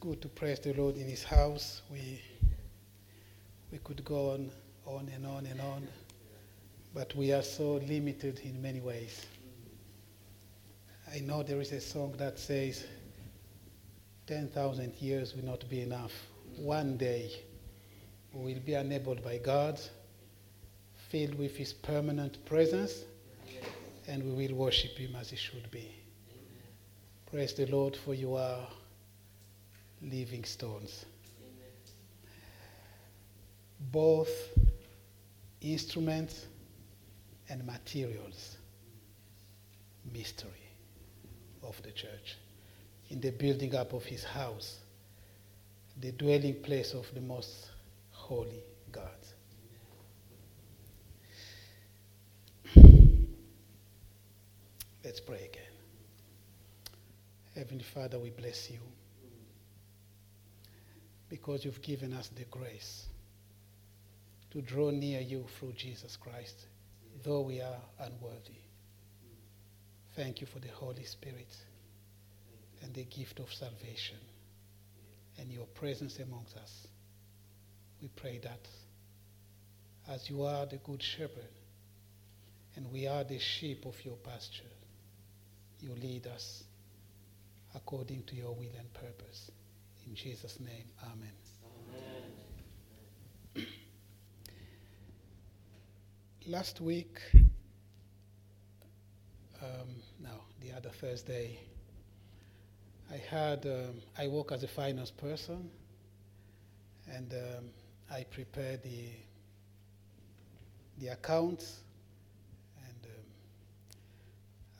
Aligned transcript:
good 0.00 0.20
to 0.20 0.28
praise 0.28 0.60
the 0.60 0.72
Lord 0.74 0.96
in 0.96 1.08
His 1.08 1.24
house. 1.24 1.82
We, 1.90 2.20
we 3.72 3.78
could 3.78 4.04
go 4.04 4.32
on, 4.32 4.50
on 4.84 5.10
and 5.14 5.26
on 5.26 5.46
and 5.46 5.60
on, 5.60 5.88
but 6.94 7.14
we 7.16 7.32
are 7.32 7.42
so 7.42 7.74
limited 7.88 8.40
in 8.40 8.60
many 8.60 8.80
ways. 8.80 9.26
I 11.14 11.20
know 11.20 11.42
there 11.42 11.60
is 11.60 11.72
a 11.72 11.80
song 11.80 12.14
that 12.18 12.38
says, 12.38 12.84
10,000 14.26 14.94
years 15.00 15.34
will 15.34 15.44
not 15.44 15.68
be 15.70 15.80
enough. 15.80 16.12
One 16.56 16.96
day 16.96 17.30
we 18.32 18.52
will 18.52 18.60
be 18.60 18.74
enabled 18.74 19.22
by 19.22 19.38
God, 19.38 19.80
filled 21.08 21.38
with 21.38 21.56
His 21.56 21.72
permanent 21.72 22.44
presence, 22.44 23.04
and 24.06 24.22
we 24.22 24.46
will 24.46 24.56
worship 24.56 24.98
Him 24.98 25.16
as 25.16 25.30
He 25.30 25.36
should 25.36 25.70
be. 25.70 25.90
Praise 27.30 27.54
the 27.54 27.66
Lord, 27.66 27.96
for 27.96 28.14
you 28.14 28.34
are 28.34 28.66
living 30.02 30.44
stones. 30.44 31.04
Both 33.92 34.30
instruments 35.60 36.46
and 37.48 37.64
materials. 37.64 38.56
Mystery 40.12 40.50
of 41.62 41.80
the 41.82 41.90
church. 41.90 42.36
In 43.10 43.20
the 43.20 43.30
building 43.30 43.74
up 43.74 43.92
of 43.92 44.04
his 44.04 44.24
house, 44.24 44.78
the 46.00 46.12
dwelling 46.12 46.54
place 46.62 46.92
of 46.92 47.06
the 47.14 47.20
most 47.20 47.70
holy 48.10 48.62
God. 48.92 49.10
Let's 55.04 55.20
pray 55.20 55.48
again. 55.50 55.62
Heavenly 57.54 57.84
Father, 57.84 58.18
we 58.18 58.30
bless 58.30 58.70
you 58.70 58.78
because 61.28 61.64
you've 61.64 61.82
given 61.82 62.12
us 62.12 62.28
the 62.36 62.44
grace 62.44 63.06
to 64.52 64.62
draw 64.62 64.90
near 64.90 65.20
you 65.20 65.44
through 65.58 65.72
Jesus 65.72 66.16
Christ, 66.16 66.66
though 67.24 67.40
we 67.40 67.60
are 67.60 67.80
unworthy. 68.00 68.60
Thank 70.14 70.40
you 70.40 70.46
for 70.46 70.60
the 70.60 70.68
Holy 70.68 71.04
Spirit 71.04 71.54
and 72.82 72.94
the 72.94 73.04
gift 73.04 73.40
of 73.40 73.52
salvation 73.52 74.16
and 75.38 75.50
your 75.50 75.66
presence 75.66 76.18
amongst 76.18 76.56
us. 76.56 76.86
We 78.00 78.08
pray 78.08 78.40
that 78.44 78.68
as 80.08 80.30
you 80.30 80.44
are 80.44 80.66
the 80.66 80.76
good 80.78 81.02
shepherd 81.02 81.50
and 82.76 82.90
we 82.92 83.06
are 83.06 83.24
the 83.24 83.38
sheep 83.38 83.84
of 83.84 84.02
your 84.04 84.16
pasture, 84.16 84.62
you 85.80 85.90
lead 86.00 86.26
us 86.26 86.62
according 87.74 88.22
to 88.24 88.36
your 88.36 88.54
will 88.54 88.72
and 88.78 88.92
purpose. 88.94 89.50
Jesus' 90.16 90.58
name, 90.60 90.88
amen. 91.04 91.30
amen. 93.54 93.66
Last 96.46 96.80
week, 96.80 97.20
um, 99.60 99.88
no, 100.18 100.30
the 100.62 100.72
other 100.72 100.88
Thursday, 100.88 101.60
I 103.12 103.18
had, 103.18 103.66
um, 103.66 104.00
I 104.16 104.28
work 104.28 104.52
as 104.52 104.62
a 104.62 104.68
finance 104.68 105.10
person, 105.10 105.68
and 107.12 107.34
um, 107.34 107.64
I 108.10 108.24
prepared 108.24 108.82
the, 108.82 109.10
the 110.98 111.08
accounts, 111.08 111.80
and 112.88 113.06
um, 113.12 113.26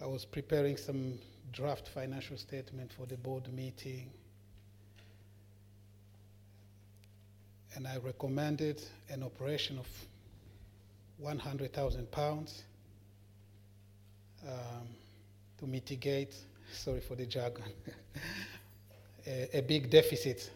I 0.00 0.06
was 0.06 0.25
preparing 0.25 0.78
some 0.78 1.19
draft 1.53 1.89
financial 1.89 2.39
statement 2.39 2.91
for 2.91 3.05
the 3.05 3.19
board 3.19 3.53
meeting. 3.53 4.09
And 7.77 7.86
I 7.86 7.98
recommended 7.98 8.82
an 9.10 9.22
operation 9.22 9.78
of 9.78 9.87
100,000 11.19 12.10
pounds 12.10 12.64
um, 14.48 14.88
to 15.59 15.66
mitigate, 15.66 16.34
sorry 16.72 17.00
for 17.00 17.16
the 17.16 17.26
jargon, 17.26 17.65
a, 19.26 19.59
a, 19.59 19.60
big 19.60 19.91
deficit 19.91 20.50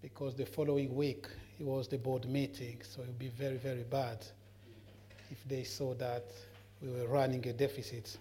because 0.00 0.36
the 0.36 0.46
following 0.46 0.94
week 0.94 1.26
it 1.58 1.66
was 1.66 1.88
the 1.88 1.98
board 1.98 2.26
meeting, 2.26 2.80
so 2.82 3.02
it 3.02 3.06
would 3.08 3.18
be 3.18 3.30
very, 3.36 3.56
very 3.56 3.82
bad 3.82 4.24
if 5.32 5.48
they 5.48 5.64
saw 5.64 5.94
that 5.94 6.26
we 6.80 6.92
were 6.92 7.08
running 7.08 7.44
a 7.48 7.52
deficit. 7.52 8.16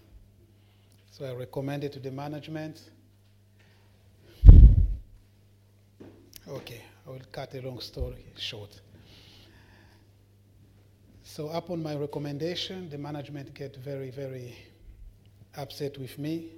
So 1.11 1.25
I 1.25 1.33
recommended 1.33 1.93
to 1.93 1.99
the 1.99 2.11
management. 2.11 2.81
Okay, 6.47 6.81
I 7.07 7.12
will 7.12 7.22
cut 7.31 7.53
a 7.56 7.62
long 7.62 7.79
story 7.79 8.25
short. 8.38 8.81
So 11.23 11.47
upon 11.50 11.81
my 11.81 11.95
recommendation, 11.95 12.90
the 12.90 12.97
management 12.97 13.53
get 13.53 13.78
very, 13.78 14.09
very 14.12 14.56
upset 15.56 15.97
with 15.97 16.19
me. 16.19 16.50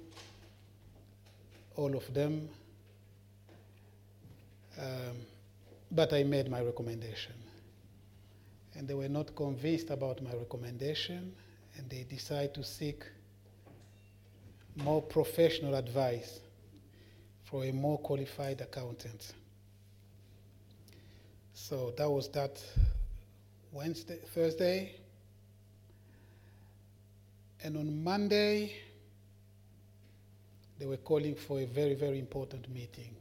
All 1.76 1.94
of 1.94 2.12
them. 2.12 2.48
Um, 4.76 5.16
but 5.92 6.12
I 6.12 6.24
made 6.24 6.50
my 6.50 6.62
recommendation. 6.62 7.34
And 8.74 8.88
they 8.88 8.94
were 8.94 9.08
not 9.08 9.36
convinced 9.36 9.90
about 9.90 10.20
my 10.22 10.32
recommendation, 10.32 11.32
and 11.76 11.88
they 11.88 12.04
decided 12.08 12.54
to 12.54 12.64
seek 12.64 13.04
more 14.76 15.02
professional 15.02 15.74
advice 15.76 16.40
for 17.44 17.64
a 17.64 17.72
more 17.72 17.98
qualified 17.98 18.60
accountant. 18.60 19.32
So 21.68 21.92
that 21.96 22.10
was 22.10 22.28
that 22.30 22.62
Wednesday, 23.72 24.18
Thursday. 24.34 24.94
And 27.62 27.76
on 27.76 28.02
Monday, 28.02 28.74
they 30.78 30.86
were 30.86 30.96
calling 30.96 31.34
for 31.34 31.60
a 31.60 31.66
very, 31.66 31.94
very 31.94 32.18
important 32.18 32.68
meeting. 32.72 33.14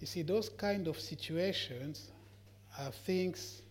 You 0.00 0.06
see, 0.06 0.22
those 0.22 0.48
kind 0.48 0.86
of 0.86 1.00
situations 1.00 2.10
are 2.78 2.90
things 2.90 3.62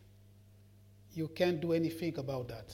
you 1.14 1.28
can't 1.30 1.62
do 1.62 1.74
anything 1.74 2.18
about 2.18 2.50
that 2.50 2.74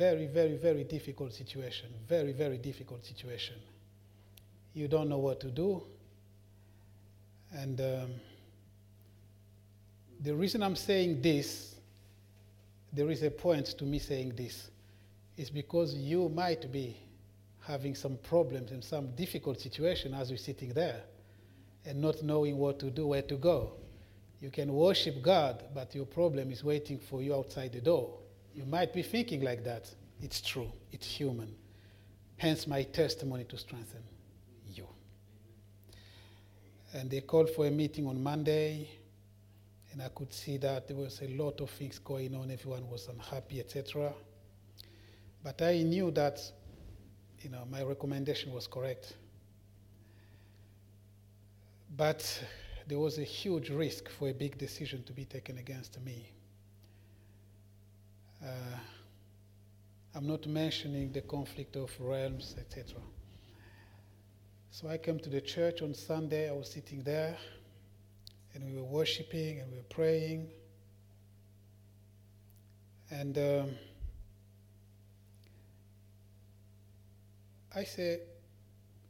very, 0.00 0.26
very, 0.26 0.56
very 0.56 0.84
difficult 0.84 1.34
situation. 1.34 1.88
Very, 2.08 2.32
very 2.32 2.56
difficult 2.56 3.04
situation. 3.04 3.56
You 4.72 4.88
don't 4.88 5.10
know 5.10 5.18
what 5.18 5.40
to 5.40 5.50
do. 5.50 5.82
And 7.52 7.80
um, 7.80 8.10
the 10.22 10.34
reason 10.34 10.62
I'm 10.62 10.76
saying 10.76 11.22
this, 11.22 11.74
there 12.92 13.10
is 13.10 13.22
a 13.22 13.30
point 13.30 13.66
to 13.78 13.84
me 13.84 13.98
saying 13.98 14.34
this, 14.36 14.70
is 15.36 15.48
because 15.48 15.94
you 15.94 16.28
might 16.28 16.70
be 16.70 16.96
having 17.60 17.94
some 17.94 18.18
problems 18.18 18.72
in 18.72 18.82
some 18.82 19.14
difficult 19.14 19.60
situation 19.60 20.12
as 20.12 20.30
you're 20.30 20.38
sitting 20.38 20.70
there 20.70 21.02
and 21.86 22.00
not 22.00 22.22
knowing 22.22 22.58
what 22.58 22.78
to 22.80 22.90
do, 22.90 23.06
where 23.06 23.22
to 23.22 23.36
go. 23.36 23.72
You 24.40 24.50
can 24.50 24.72
worship 24.72 25.22
God, 25.22 25.64
but 25.74 25.94
your 25.94 26.06
problem 26.06 26.50
is 26.50 26.64
waiting 26.64 26.98
for 26.98 27.22
you 27.22 27.34
outside 27.34 27.72
the 27.72 27.80
door. 27.80 28.18
You 28.54 28.64
might 28.64 28.92
be 28.92 29.02
thinking 29.02 29.42
like 29.42 29.64
that. 29.64 29.90
It's 30.20 30.40
true, 30.40 30.70
it's 30.92 31.06
human. 31.06 31.54
Hence 32.36 32.66
my 32.66 32.82
testimony 32.82 33.44
to 33.44 33.56
strengthen 33.56 34.02
you. 34.74 34.86
And 36.92 37.10
they 37.10 37.20
called 37.20 37.50
for 37.50 37.66
a 37.66 37.70
meeting 37.70 38.06
on 38.06 38.22
Monday, 38.22 38.88
and 39.92 40.02
I 40.02 40.08
could 40.08 40.32
see 40.32 40.56
that 40.58 40.86
there 40.86 40.96
was 40.96 41.20
a 41.22 41.28
lot 41.28 41.60
of 41.60 41.70
things 41.70 41.98
going 41.98 42.34
on. 42.34 42.50
Everyone 42.50 42.88
was 42.88 43.08
unhappy, 43.08 43.60
etc. 43.60 44.12
But 45.42 45.60
I 45.62 45.82
knew 45.82 46.10
that, 46.12 46.40
you 47.40 47.50
know, 47.50 47.66
my 47.70 47.82
recommendation 47.82 48.52
was 48.52 48.66
correct. 48.66 49.14
But 51.96 52.44
there 52.86 52.98
was 52.98 53.18
a 53.18 53.24
huge 53.24 53.70
risk 53.70 54.08
for 54.10 54.28
a 54.28 54.32
big 54.34 54.58
decision 54.58 55.02
to 55.04 55.12
be 55.12 55.24
taken 55.24 55.58
against 55.58 56.00
me. 56.02 56.30
Uh, 58.42 58.78
I'm 60.14 60.26
not 60.26 60.46
mentioning 60.46 61.12
the 61.12 61.20
conflict 61.20 61.76
of 61.76 61.90
realms, 62.00 62.54
etc. 62.58 63.00
So 64.70 64.88
I 64.88 64.98
came 64.98 65.18
to 65.18 65.30
the 65.30 65.40
church 65.40 65.82
on 65.82 65.94
Sunday. 65.94 66.48
I 66.48 66.52
was 66.52 66.70
sitting 66.70 67.02
there, 67.02 67.36
and 68.54 68.64
we 68.64 68.76
were 68.76 68.84
worshiping 68.84 69.60
and 69.60 69.70
we 69.70 69.78
were 69.78 69.82
praying. 69.84 70.48
And 73.10 73.38
um, 73.38 73.70
I 77.74 77.84
said, 77.84 78.20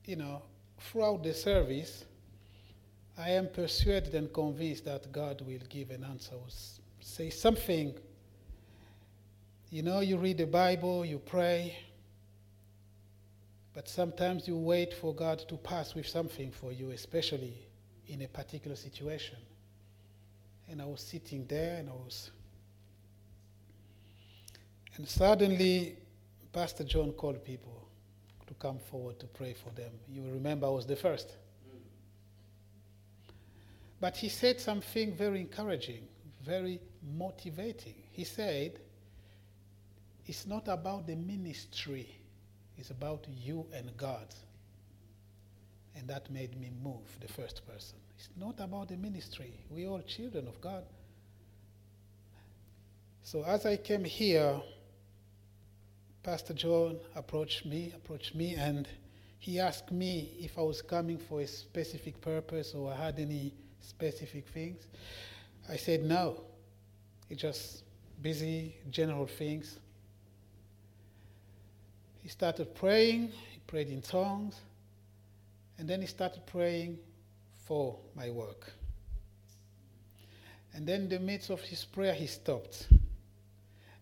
you 0.05 0.17
know, 0.17 0.43
throughout 0.79 1.23
the 1.23 1.35
service, 1.35 2.05
I 3.19 3.31
am 3.31 3.49
persuaded 3.49 4.15
and 4.15 4.33
convinced 4.33 4.85
that 4.87 5.11
God 5.13 5.43
will 5.43 5.61
give 5.69 5.91
an 5.91 6.05
answer. 6.05 6.35
Or 6.35 6.47
say 7.01 7.31
something 7.31 7.95
you 9.71 9.85
know, 9.85 10.01
you 10.01 10.17
read 10.17 10.39
the 10.39 10.47
Bible, 10.47 11.05
you 11.05 11.19
pray, 11.19 11.77
But 13.73 13.89
sometimes 13.89 14.49
you 14.49 14.57
wait 14.57 14.93
for 14.93 15.15
God 15.15 15.39
to 15.49 15.57
pass 15.57 15.95
with 15.95 16.09
something 16.09 16.51
for 16.51 16.73
you, 16.73 16.91
especially 16.91 17.55
in 18.11 18.23
a 18.23 18.29
particular 18.29 18.77
situation. 18.77 19.37
And 20.69 20.83
I 20.83 20.85
was 20.85 21.01
sitting 21.01 21.47
there 21.47 21.79
and 21.79 21.89
I 21.89 21.93
was. 21.93 22.31
And 24.97 25.09
suddenly, 25.09 25.97
Pastor 26.53 26.85
John 26.85 27.13
called 27.13 27.45
people 27.45 27.89
to 28.49 28.55
come 28.55 28.79
forward 28.79 29.21
to 29.21 29.27
pray 29.27 29.55
for 29.55 29.71
them. 29.71 29.93
You 30.13 30.23
remember 30.33 30.67
I 30.67 30.71
was 30.71 30.87
the 30.87 30.97
first. 30.97 31.37
But 34.01 34.17
he 34.17 34.29
said 34.29 34.61
something 34.61 35.15
very 35.15 35.41
encouraging, 35.41 36.03
very 36.45 36.81
motivating. 37.17 37.95
He 38.11 38.25
said, 38.25 38.81
It's 40.27 40.47
not 40.47 40.67
about 40.69 41.07
the 41.07 41.15
ministry, 41.15 42.09
it's 42.77 42.91
about 42.91 43.27
you 43.29 43.67
and 43.73 43.97
God. 43.97 44.27
And 45.97 46.09
that 46.09 46.31
made 46.31 46.59
me 46.59 46.71
move, 46.83 47.19
the 47.21 47.29
first 47.29 47.67
person. 47.67 47.99
It's 48.17 48.29
not 48.37 48.61
about 48.61 48.89
the 48.89 48.97
ministry. 48.97 49.53
We're 49.71 49.89
all 49.89 50.03
children 50.03 50.47
of 50.47 50.61
God. 50.61 50.85
So 53.23 53.45
as 53.45 53.67
I 53.67 53.77
came 53.77 54.05
here, 54.05 54.61
Pastor 56.23 56.55
John 56.55 56.99
approached 57.15 57.65
me, 57.65 57.93
approached 57.95 58.35
me, 58.35 58.55
and 58.55 58.87
he 59.39 59.59
asked 59.59 59.91
me 59.91 60.37
if 60.39 60.59
I 60.59 60.63
was 60.63 60.83
coming 60.83 61.19
for 61.19 61.41
a 61.41 61.47
specific 61.47 62.21
purpose 62.21 62.75
or 62.75 62.93
I 62.93 62.97
had 62.97 63.19
any 63.19 63.55
specific 63.81 64.47
things. 64.49 64.83
I 65.69 65.77
said 65.77 66.05
no. 66.05 66.43
It's 67.31 67.41
just 67.41 67.85
busy, 68.21 68.77
general 68.91 69.27
things. 69.27 69.79
He 72.23 72.29
started 72.29 72.75
praying, 72.75 73.29
he 73.29 73.61
prayed 73.67 73.89
in 73.89 74.03
tongues, 74.03 74.57
and 75.81 75.89
then 75.89 76.03
he 76.03 76.07
started 76.07 76.45
praying 76.45 76.99
for 77.65 77.99
my 78.15 78.29
work. 78.29 78.71
And 80.75 80.87
then 80.87 81.05
in 81.05 81.09
the 81.09 81.19
midst 81.19 81.49
of 81.49 81.63
his 81.63 81.87
prayer, 81.87 82.13
he 82.13 82.27
stopped 82.27 82.87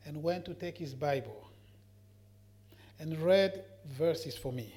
and 0.04 0.20
went 0.20 0.44
to 0.46 0.54
take 0.54 0.76
his 0.76 0.92
Bible 0.92 1.48
and 2.98 3.16
read 3.22 3.62
verses 3.96 4.36
for 4.36 4.52
me. 4.52 4.74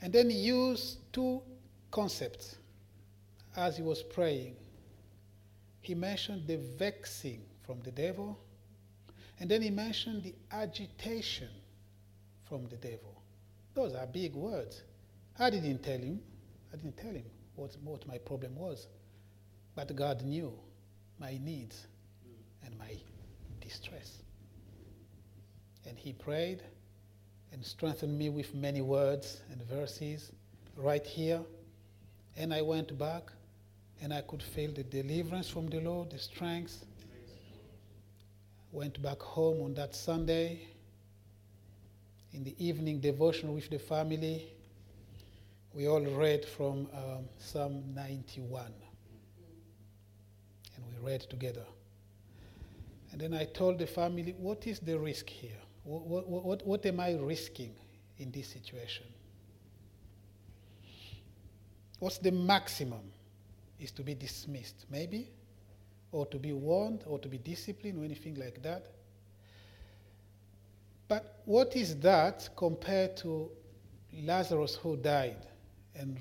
And 0.00 0.12
then 0.12 0.30
he 0.30 0.36
used 0.36 0.98
two 1.12 1.42
concepts 1.90 2.54
as 3.56 3.76
he 3.76 3.82
was 3.82 4.04
praying. 4.04 4.54
He 5.80 5.96
mentioned 5.96 6.46
the 6.46 6.58
vexing 6.58 7.42
from 7.66 7.80
the 7.80 7.90
devil, 7.90 8.38
and 9.40 9.50
then 9.50 9.62
he 9.62 9.70
mentioned 9.70 10.22
the 10.22 10.34
agitation 10.52 11.48
from 12.44 12.68
the 12.68 12.76
devil. 12.76 13.20
Those 13.74 13.96
are 13.96 14.06
big 14.06 14.36
words. 14.36 14.82
I 15.40 15.48
didn't 15.48 15.82
tell 15.82 15.98
him. 15.98 16.20
I 16.70 16.76
didn't 16.76 16.98
tell 16.98 17.12
him 17.12 17.24
what, 17.56 17.74
what 17.82 18.06
my 18.06 18.18
problem 18.18 18.54
was. 18.56 18.86
But 19.74 19.96
God 19.96 20.22
knew 20.22 20.52
my 21.18 21.38
needs 21.42 21.86
and 22.64 22.78
my 22.78 22.94
distress. 23.62 24.22
And 25.88 25.98
he 25.98 26.12
prayed 26.12 26.62
and 27.52 27.64
strengthened 27.64 28.18
me 28.18 28.28
with 28.28 28.54
many 28.54 28.82
words 28.82 29.40
and 29.50 29.62
verses 29.62 30.30
right 30.76 31.06
here. 31.06 31.40
And 32.36 32.52
I 32.52 32.60
went 32.60 32.96
back 32.98 33.32
and 34.02 34.12
I 34.12 34.20
could 34.20 34.42
feel 34.42 34.72
the 34.72 34.82
deliverance 34.82 35.48
from 35.48 35.68
the 35.68 35.80
Lord, 35.80 36.10
the 36.10 36.18
strength. 36.18 36.84
Went 38.72 39.02
back 39.02 39.20
home 39.20 39.62
on 39.62 39.74
that 39.74 39.94
Sunday 39.96 40.60
in 42.34 42.44
the 42.44 42.54
evening 42.64 43.00
devotion 43.00 43.54
with 43.54 43.70
the 43.70 43.78
family. 43.78 44.52
We 45.72 45.86
all 45.86 46.00
read 46.00 46.44
from 46.44 46.88
um, 46.92 47.28
Psalm 47.38 47.84
91. 47.94 48.64
And 50.74 50.84
we 50.86 51.08
read 51.08 51.20
together. 51.22 51.64
And 53.12 53.20
then 53.20 53.34
I 53.34 53.44
told 53.44 53.78
the 53.78 53.86
family, 53.86 54.34
what 54.38 54.66
is 54.66 54.80
the 54.80 54.98
risk 54.98 55.28
here? 55.28 55.60
What, 55.84 56.06
what, 56.06 56.44
what, 56.44 56.66
what 56.66 56.86
am 56.86 56.98
I 56.98 57.14
risking 57.14 57.74
in 58.18 58.32
this 58.32 58.48
situation? 58.48 59.06
What's 62.00 62.18
the 62.18 62.32
maximum? 62.32 63.12
Is 63.78 63.92
to 63.92 64.02
be 64.02 64.14
dismissed, 64.14 64.84
maybe, 64.90 65.30
or 66.12 66.26
to 66.26 66.38
be 66.38 66.52
warned, 66.52 67.04
or 67.06 67.18
to 67.18 67.28
be 67.28 67.38
disciplined, 67.38 67.98
or 67.98 68.04
anything 68.04 68.34
like 68.34 68.62
that. 68.62 68.88
But 71.08 71.40
what 71.46 71.74
is 71.76 71.96
that 72.00 72.50
compared 72.56 73.16
to 73.18 73.50
Lazarus 74.12 74.74
who 74.74 74.98
died 74.98 75.46
and 75.94 76.16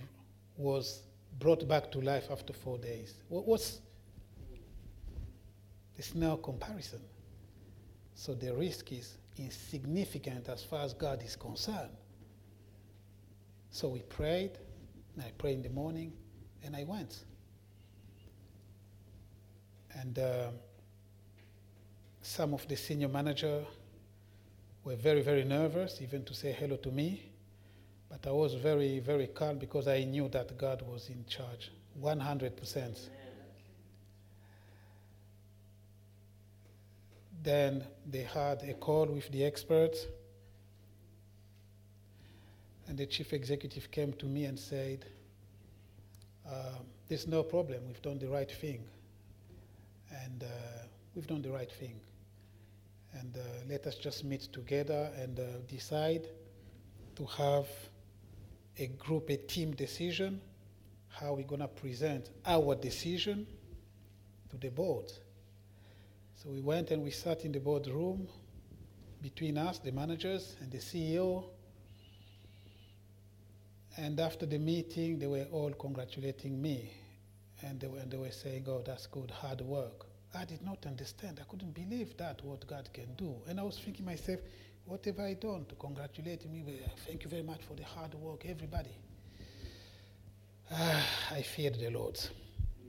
was 0.57 1.03
brought 1.39 1.67
back 1.67 1.91
to 1.91 2.01
life 2.01 2.27
after 2.31 2.53
four 2.53 2.77
days? 2.77 3.13
What 3.29 3.47
was 3.47 3.81
there's 5.99 6.15
no 6.15 6.37
comparison. 6.37 7.01
So 8.15 8.33
the 8.33 8.55
risk 8.55 8.93
is 8.93 9.17
insignificant 9.37 10.47
as 10.47 10.63
far 10.63 10.85
as 10.85 10.93
God 10.93 11.21
is 11.21 11.35
concerned. 11.35 11.91
So 13.69 13.89
we 13.89 13.99
prayed, 14.03 14.51
and 15.13 15.25
I 15.25 15.31
prayed 15.37 15.57
in 15.57 15.63
the 15.63 15.69
morning, 15.69 16.13
and 16.63 16.73
I 16.73 16.85
went. 16.85 17.25
And 19.93 20.17
uh, 20.17 20.51
some 22.21 22.53
of 22.53 22.65
the 22.69 22.77
senior 22.77 23.09
manager 23.09 23.65
were 24.85 24.95
very, 24.95 25.21
very 25.21 25.43
nervous, 25.43 26.01
even 26.01 26.23
to 26.23 26.33
say 26.33 26.53
hello 26.53 26.77
to 26.77 26.91
me. 26.91 27.28
But 28.09 28.27
I 28.27 28.31
was 28.31 28.55
very, 28.55 28.99
very 28.99 29.27
calm 29.27 29.59
because 29.59 29.87
I 29.87 30.03
knew 30.03 30.27
that 30.29 30.57
God 30.57 30.81
was 30.81 31.09
in 31.09 31.25
charge, 31.27 31.71
100%. 32.01 33.09
Then 37.41 37.85
they 38.05 38.23
had 38.23 38.63
a 38.63 38.73
call 38.73 39.05
with 39.05 39.31
the 39.31 39.45
experts. 39.45 40.07
And 42.87 42.97
the 42.97 43.05
chief 43.05 43.33
executive 43.33 43.91
came 43.91 44.13
to 44.13 44.25
me 44.25 44.45
and 44.45 44.59
said, 44.59 45.05
um, 46.47 46.85
There's 47.07 47.27
no 47.27 47.43
problem, 47.43 47.87
we've 47.87 48.01
done 48.01 48.17
the 48.17 48.27
right 48.27 48.51
thing. 48.51 48.83
And 50.11 50.43
uh, 50.43 50.47
we've 51.15 51.27
done 51.27 51.43
the 51.43 51.51
right 51.51 51.71
thing. 51.71 51.99
And 53.13 53.37
uh, 53.37 53.41
let 53.69 53.85
us 53.85 53.95
just 53.95 54.23
meet 54.23 54.51
together 54.51 55.11
and 55.17 55.39
uh, 55.39 55.43
decide 55.67 56.27
to 57.15 57.25
have 57.25 57.67
a 58.79 58.87
group, 58.87 59.29
a 59.29 59.37
team 59.37 59.71
decision, 59.71 60.41
how 61.09 61.33
we're 61.33 61.43
going 61.43 61.61
to 61.61 61.67
present 61.67 62.29
our 62.45 62.75
decision 62.75 63.45
to 64.49 64.57
the 64.57 64.69
board. 64.69 65.11
So 66.35 66.49
we 66.49 66.61
went 66.61 66.91
and 66.91 67.03
we 67.03 67.11
sat 67.11 67.43
in 67.43 67.51
the 67.51 67.59
boardroom 67.59 68.27
between 69.21 69.57
us, 69.57 69.79
the 69.79 69.91
managers, 69.91 70.55
and 70.61 70.71
the 70.71 70.77
CEO. 70.77 71.43
And 73.97 74.19
after 74.19 74.45
the 74.45 74.57
meeting, 74.57 75.19
they 75.19 75.27
were 75.27 75.45
all 75.51 75.71
congratulating 75.71 76.61
me. 76.61 76.93
And 77.61 77.79
they 77.81 77.87
were, 77.87 77.97
and 77.99 78.09
they 78.09 78.17
were 78.17 78.31
saying, 78.31 78.63
oh, 78.69 78.81
that's 78.85 79.07
good, 79.07 79.29
hard 79.29 79.59
work. 79.59 80.05
I 80.33 80.45
did 80.45 80.61
not 80.61 80.85
understand. 80.85 81.39
I 81.41 81.49
couldn't 81.49 81.73
believe 81.73 82.15
that, 82.17 82.43
what 82.45 82.65
God 82.65 82.87
can 82.93 83.13
do. 83.17 83.35
And 83.47 83.59
I 83.59 83.63
was 83.63 83.77
thinking 83.77 84.05
myself, 84.05 84.39
what 84.89 85.05
have 85.05 85.19
I 85.19 85.33
done 85.33 85.65
to 85.69 85.75
congratulate 85.75 86.49
me? 86.49 86.65
Thank 87.05 87.23
you 87.23 87.29
very 87.29 87.43
much 87.43 87.61
for 87.61 87.75
the 87.75 87.83
hard 87.83 88.15
work, 88.15 88.43
everybody. 88.47 88.89
Ah, 90.71 91.05
I 91.31 91.43
feared 91.43 91.75
the 91.75 91.91
Lord. 91.91 92.19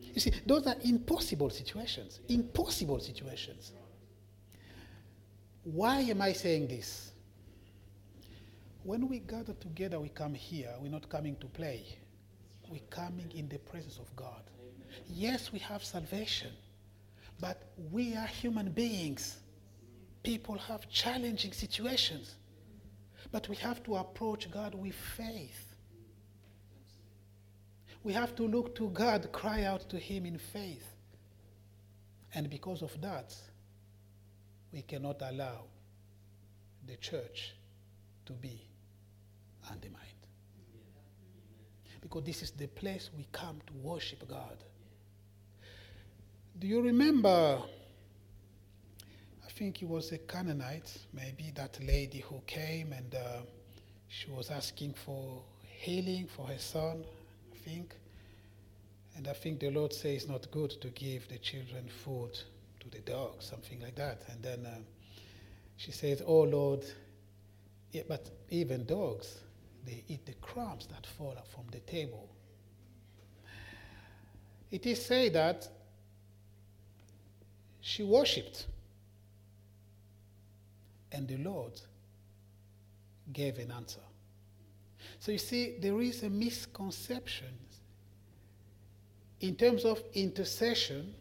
You 0.00 0.18
see, 0.20 0.32
those 0.46 0.66
are 0.66 0.76
impossible 0.82 1.50
situations. 1.50 2.20
Impossible 2.28 3.00
situations. 3.00 3.72
Why 5.62 6.00
am 6.00 6.22
I 6.22 6.32
saying 6.32 6.68
this? 6.68 7.12
When 8.82 9.06
we 9.06 9.18
gather 9.18 9.52
together, 9.52 10.00
we 10.00 10.08
come 10.08 10.32
here, 10.32 10.72
we're 10.80 10.90
not 10.90 11.06
coming 11.10 11.36
to 11.36 11.46
play. 11.48 11.84
We're 12.70 12.80
coming 12.88 13.30
in 13.34 13.46
the 13.48 13.58
presence 13.58 13.98
of 13.98 14.14
God. 14.16 14.42
Yes, 15.06 15.52
we 15.52 15.58
have 15.58 15.84
salvation, 15.84 16.52
but 17.40 17.62
we 17.92 18.16
are 18.16 18.26
human 18.26 18.70
beings. 18.70 19.40
People 20.22 20.58
have 20.58 20.88
challenging 20.88 21.52
situations, 21.52 22.34
but 23.32 23.48
we 23.48 23.56
have 23.56 23.82
to 23.84 23.96
approach 23.96 24.50
God 24.50 24.74
with 24.74 24.94
faith. 24.94 25.74
We 28.02 28.12
have 28.12 28.34
to 28.36 28.42
look 28.42 28.74
to 28.76 28.88
God, 28.90 29.30
cry 29.32 29.64
out 29.64 29.88
to 29.90 29.98
Him 29.98 30.26
in 30.26 30.38
faith. 30.38 30.86
And 32.34 32.48
because 32.48 32.82
of 32.82 32.98
that, 33.00 33.34
we 34.72 34.82
cannot 34.82 35.20
allow 35.22 35.64
the 36.86 36.96
church 36.96 37.54
to 38.26 38.32
be 38.32 38.66
undermined. 39.70 40.06
Because 42.00 42.24
this 42.24 42.42
is 42.42 42.50
the 42.52 42.66
place 42.66 43.10
we 43.16 43.26
come 43.32 43.60
to 43.66 43.72
worship 43.82 44.26
God. 44.28 44.56
Do 46.58 46.66
you 46.66 46.82
remember? 46.82 47.62
Think 49.60 49.82
it 49.82 49.88
was 49.90 50.10
a 50.10 50.16
Canaanite, 50.16 50.90
maybe 51.12 51.52
that 51.54 51.78
lady 51.84 52.20
who 52.20 52.40
came 52.46 52.94
and 52.94 53.14
uh, 53.14 53.42
She 54.08 54.30
was 54.30 54.50
asking 54.50 54.94
for 54.94 55.42
healing 55.62 56.28
for 56.34 56.46
her 56.46 56.56
son, 56.56 57.04
I 57.52 57.56
think. 57.68 57.94
And 59.18 59.28
I 59.28 59.34
think 59.34 59.60
the 59.60 59.68
Lord 59.70 59.92
says 59.92 60.22
it's 60.22 60.28
not 60.28 60.50
good 60.50 60.70
to 60.80 60.88
give 60.88 61.28
the 61.28 61.36
children 61.36 61.86
food 62.04 62.38
to 62.80 62.88
the 62.88 63.00
dogs, 63.00 63.44
something 63.44 63.78
like 63.82 63.96
that. 63.96 64.22
And 64.30 64.42
then 64.42 64.64
um, 64.64 64.86
she 65.76 65.92
says, 65.92 66.22
Oh 66.26 66.40
Lord, 66.40 66.86
yeah, 67.92 68.04
but 68.08 68.30
even 68.48 68.86
dogs, 68.86 69.40
they 69.84 70.02
eat 70.08 70.24
the 70.24 70.36
crumbs 70.40 70.86
that 70.86 71.06
fall 71.06 71.36
from 71.54 71.64
the 71.70 71.80
table. 71.80 72.30
It 74.70 74.86
is 74.86 75.04
said 75.04 75.34
that 75.34 75.68
she 77.82 78.02
worshipped, 78.02 78.64
and 81.12 81.26
the 81.28 81.36
Lord 81.38 81.80
gave 83.32 83.58
an 83.58 83.70
answer. 83.70 84.00
So 85.18 85.32
you 85.32 85.38
see, 85.38 85.76
there 85.80 86.00
is 86.00 86.22
a 86.22 86.30
misconception 86.30 87.48
in 89.40 89.56
terms 89.56 89.84
of 89.84 90.02
intercession, 90.12 91.14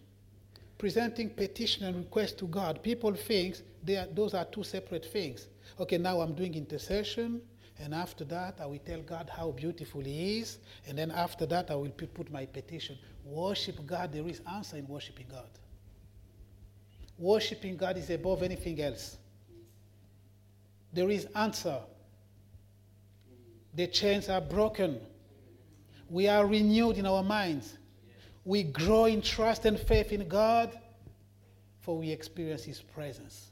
presenting 0.77 1.29
petition 1.29 1.85
and 1.85 1.95
request 1.97 2.37
to 2.39 2.45
God. 2.45 2.83
People 2.83 3.13
think 3.13 3.55
are, 3.89 4.07
those 4.13 4.33
are 4.33 4.45
two 4.45 4.63
separate 4.63 5.05
things. 5.05 5.47
Okay, 5.79 5.97
now 5.97 6.19
I'm 6.19 6.33
doing 6.33 6.55
intercession, 6.55 7.41
and 7.79 7.93
after 7.93 8.25
that 8.25 8.59
I 8.59 8.65
will 8.65 8.79
tell 8.79 9.01
God 9.01 9.29
how 9.33 9.51
beautiful 9.51 10.01
He 10.01 10.39
is, 10.39 10.57
and 10.87 10.97
then 10.97 11.11
after 11.11 11.45
that 11.45 11.71
I 11.71 11.75
will 11.75 11.91
put 11.91 12.31
my 12.31 12.45
petition. 12.45 12.97
Worship 13.23 13.85
God, 13.85 14.11
there 14.11 14.27
is 14.27 14.41
answer 14.51 14.77
in 14.77 14.87
worshiping 14.87 15.27
God. 15.31 15.49
Worshiping 17.17 17.77
God 17.77 17.97
is 17.97 18.09
above 18.09 18.43
anything 18.43 18.81
else. 18.81 19.17
There 20.93 21.09
is 21.09 21.25
answer 21.35 21.79
the 23.73 23.87
chains 23.87 24.29
are 24.29 24.41
broken. 24.41 24.99
We 26.09 26.27
are 26.27 26.45
renewed 26.45 26.97
in 26.97 27.05
our 27.05 27.23
minds. 27.23 27.77
We 28.43 28.63
grow 28.63 29.05
in 29.05 29.21
trust 29.21 29.65
and 29.65 29.79
faith 29.79 30.11
in 30.11 30.27
God, 30.27 30.71
for 31.79 31.97
we 31.97 32.11
experience 32.11 32.63
His 32.63 32.81
presence. 32.81 33.51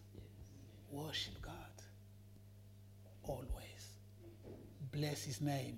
Worship 0.91 1.39
God 1.41 1.53
always. 3.23 3.45
Bless 4.91 5.23
His 5.23 5.39
name 5.39 5.77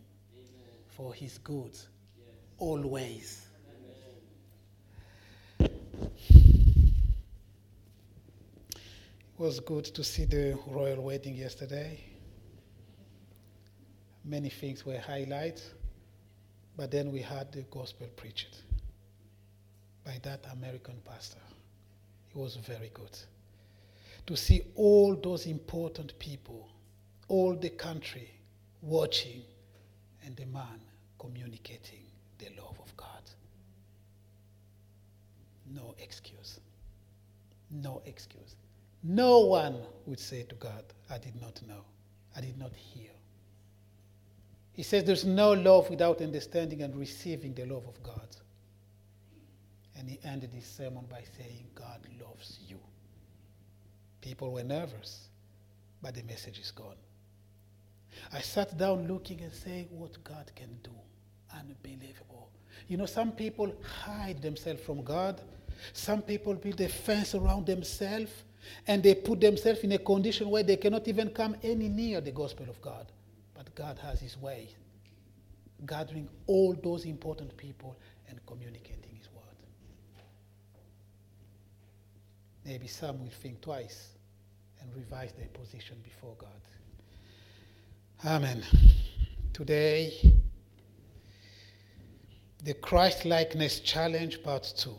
for 0.88 1.14
His 1.14 1.38
good 1.40 1.78
always. 2.58 3.46
Was 9.40 9.60
good 9.62 9.86
to 9.86 10.04
see 10.04 10.26
the 10.26 10.56
royal 10.68 11.02
wedding 11.02 11.34
yesterday 11.34 12.00
many 14.30 14.50
things 14.50 14.86
were 14.86 14.98
highlighted, 14.98 15.64
but 16.78 16.92
then 16.92 17.12
we 17.12 17.20
had 17.20 17.52
the 17.52 17.62
gospel 17.72 18.08
preached 18.16 18.62
by 20.06 20.18
that 20.24 20.46
American 20.54 20.96
pastor. 21.04 21.40
It 22.30 22.38
was 22.38 22.56
very 22.58 22.92
good. 22.94 23.18
To 24.28 24.36
see 24.38 24.62
all 24.76 25.16
those 25.16 25.48
important 25.48 26.18
people, 26.20 26.70
all 27.28 27.56
the 27.56 27.70
country 27.70 28.30
watching, 28.82 29.42
and 30.24 30.36
the 30.36 30.46
man 30.46 30.80
communicating 31.18 32.04
the 32.38 32.50
love 32.62 32.80
of 32.80 32.96
God. 32.96 33.24
No 35.74 35.96
excuse. 35.98 36.60
No 37.72 38.02
excuse. 38.06 38.56
No 39.04 39.40
one 39.40 39.78
would 40.06 40.20
say 40.20 40.44
to 40.44 40.56
God, 40.56 40.84
I 41.10 41.18
did 41.18 41.40
not 41.40 41.62
know. 41.68 41.84
I 42.36 42.42
did 42.42 42.58
not 42.58 42.74
hear. 42.74 43.12
He 44.74 44.84
says 44.84 45.04
there's 45.04 45.26
no 45.26 45.54
love 45.54 45.90
without 45.90 46.22
understanding 46.22 46.84
and 46.84 46.96
receiving 46.96 47.54
the 47.54 47.66
love 47.66 47.86
of 47.88 48.02
God. 48.04 48.28
And 49.98 50.10
he 50.10 50.20
ended 50.24 50.52
his 50.54 50.66
sermon 50.66 51.06
by 51.10 51.24
saying, 51.38 51.68
God 51.76 52.00
loves 52.22 52.60
you. 52.66 52.80
People 54.22 54.52
were 54.54 54.64
nervous, 54.64 55.28
but 56.02 56.16
the 56.16 56.24
message 56.24 56.60
is 56.60 56.72
gone. 56.72 56.96
I 58.34 58.42
sat 58.42 58.78
down 58.78 59.08
looking 59.08 59.42
and 59.42 59.54
saying 59.54 59.88
what 59.92 60.24
God 60.24 60.52
can 60.56 60.78
do. 60.84 60.92
Unbelievable. 61.54 62.50
You 62.88 62.98
know, 62.98 63.06
some 63.06 63.32
people 63.32 63.74
hide 64.04 64.42
themselves 64.42 64.82
from 64.82 65.04
God. 65.04 65.42
Some 65.94 66.22
people 66.22 66.54
build 66.54 66.80
a 66.82 66.90
fence 66.90 67.36
around 67.36 67.66
themselves 67.66 68.32
and 68.88 69.04
they 69.04 69.16
put 69.16 69.40
themselves 69.42 69.82
in 69.82 69.92
a 69.92 69.98
condition 69.98 70.50
where 70.50 70.64
they 70.64 70.78
cannot 70.78 71.08
even 71.08 71.30
come 71.30 71.56
any 71.64 71.90
near 71.90 72.22
the 72.22 72.32
gospel 72.32 72.70
of 72.70 72.82
God. 72.82 73.12
But 73.54 73.74
God 73.76 74.00
has 74.00 74.20
His 74.20 74.38
way, 74.38 74.70
gathering 75.86 76.30
all 76.48 76.74
those 76.74 77.06
important 77.06 77.56
people 77.58 77.98
and 78.28 78.40
communicating 78.46 79.16
His 79.18 79.30
word. 79.34 79.44
Maybe 82.66 82.88
some 82.88 83.20
will 83.20 83.32
think 83.42 83.62
twice 83.62 84.10
and 84.82 84.96
revise 84.96 85.34
their 85.34 85.48
position 85.48 85.98
before 86.04 86.36
God. 86.38 86.50
Amen. 88.26 88.64
Today, 89.54 90.14
the 92.64 92.74
Christ 92.74 93.26
likeness 93.26 93.80
challenge, 93.80 94.44
part 94.44 94.74
two. 94.78 94.96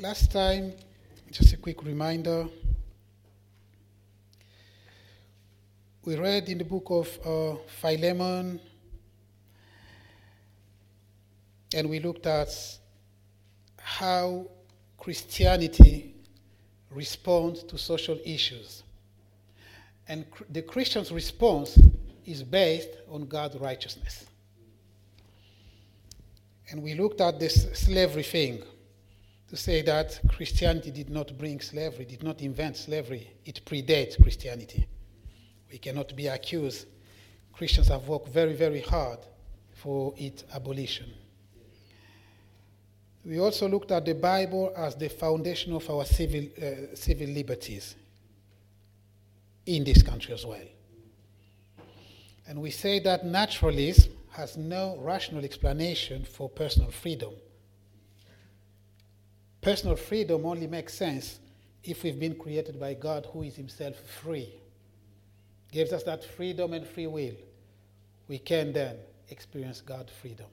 Last 0.00 0.32
time, 0.32 0.72
just 1.30 1.52
a 1.52 1.58
quick 1.58 1.84
reminder. 1.84 2.48
We 6.06 6.16
read 6.16 6.48
in 6.48 6.56
the 6.56 6.64
book 6.64 6.86
of 6.88 7.18
uh, 7.22 7.58
Philemon, 7.82 8.58
and 11.74 11.90
we 11.90 12.00
looked 12.00 12.26
at 12.26 12.48
how 13.78 14.46
Christianity 14.96 16.14
responds 16.90 17.62
to 17.64 17.76
social 17.76 18.18
issues. 18.24 18.82
And 20.08 20.30
cr- 20.30 20.44
the 20.48 20.62
Christian's 20.62 21.12
response 21.12 21.78
is 22.24 22.42
based 22.42 22.88
on 23.10 23.26
God's 23.26 23.58
righteousness. 23.58 24.24
And 26.70 26.82
we 26.82 26.94
looked 26.94 27.20
at 27.20 27.38
this 27.38 27.68
slavery 27.74 28.22
thing 28.22 28.62
to 29.50 29.56
say 29.56 29.82
that 29.82 30.20
Christianity 30.28 30.92
did 30.92 31.10
not 31.10 31.36
bring 31.36 31.60
slavery, 31.60 32.04
did 32.04 32.22
not 32.22 32.40
invent 32.40 32.76
slavery. 32.76 33.28
It 33.44 33.60
predates 33.66 34.20
Christianity. 34.22 34.86
We 35.72 35.78
cannot 35.78 36.14
be 36.14 36.28
accused. 36.28 36.86
Christians 37.52 37.88
have 37.88 38.06
worked 38.06 38.28
very, 38.28 38.52
very 38.54 38.80
hard 38.80 39.18
for 39.72 40.14
its 40.16 40.44
abolition. 40.54 41.12
We 43.24 43.40
also 43.40 43.68
looked 43.68 43.90
at 43.90 44.04
the 44.04 44.14
Bible 44.14 44.72
as 44.76 44.94
the 44.94 45.08
foundation 45.08 45.72
of 45.72 45.90
our 45.90 46.04
civil, 46.04 46.44
uh, 46.56 46.94
civil 46.94 47.28
liberties 47.28 47.96
in 49.66 49.82
this 49.82 50.00
country 50.00 50.32
as 50.32 50.46
well. 50.46 50.66
And 52.46 52.62
we 52.62 52.70
say 52.70 53.00
that 53.00 53.26
naturalism 53.26 54.12
has 54.30 54.56
no 54.56 54.96
rational 55.00 55.44
explanation 55.44 56.24
for 56.24 56.48
personal 56.48 56.92
freedom. 56.92 57.32
Personal 59.60 59.96
freedom 59.96 60.46
only 60.46 60.66
makes 60.66 60.94
sense 60.94 61.38
if 61.84 62.02
we've 62.02 62.18
been 62.18 62.34
created 62.34 62.80
by 62.80 62.94
God, 62.94 63.26
who 63.32 63.42
is 63.42 63.56
Himself 63.56 63.96
free. 64.22 64.48
Gives 65.70 65.92
us 65.92 66.02
that 66.04 66.24
freedom 66.24 66.72
and 66.72 66.86
free 66.86 67.06
will. 67.06 67.34
We 68.26 68.38
can 68.38 68.72
then 68.72 68.96
experience 69.28 69.80
God's 69.80 70.12
freedom. 70.12 70.46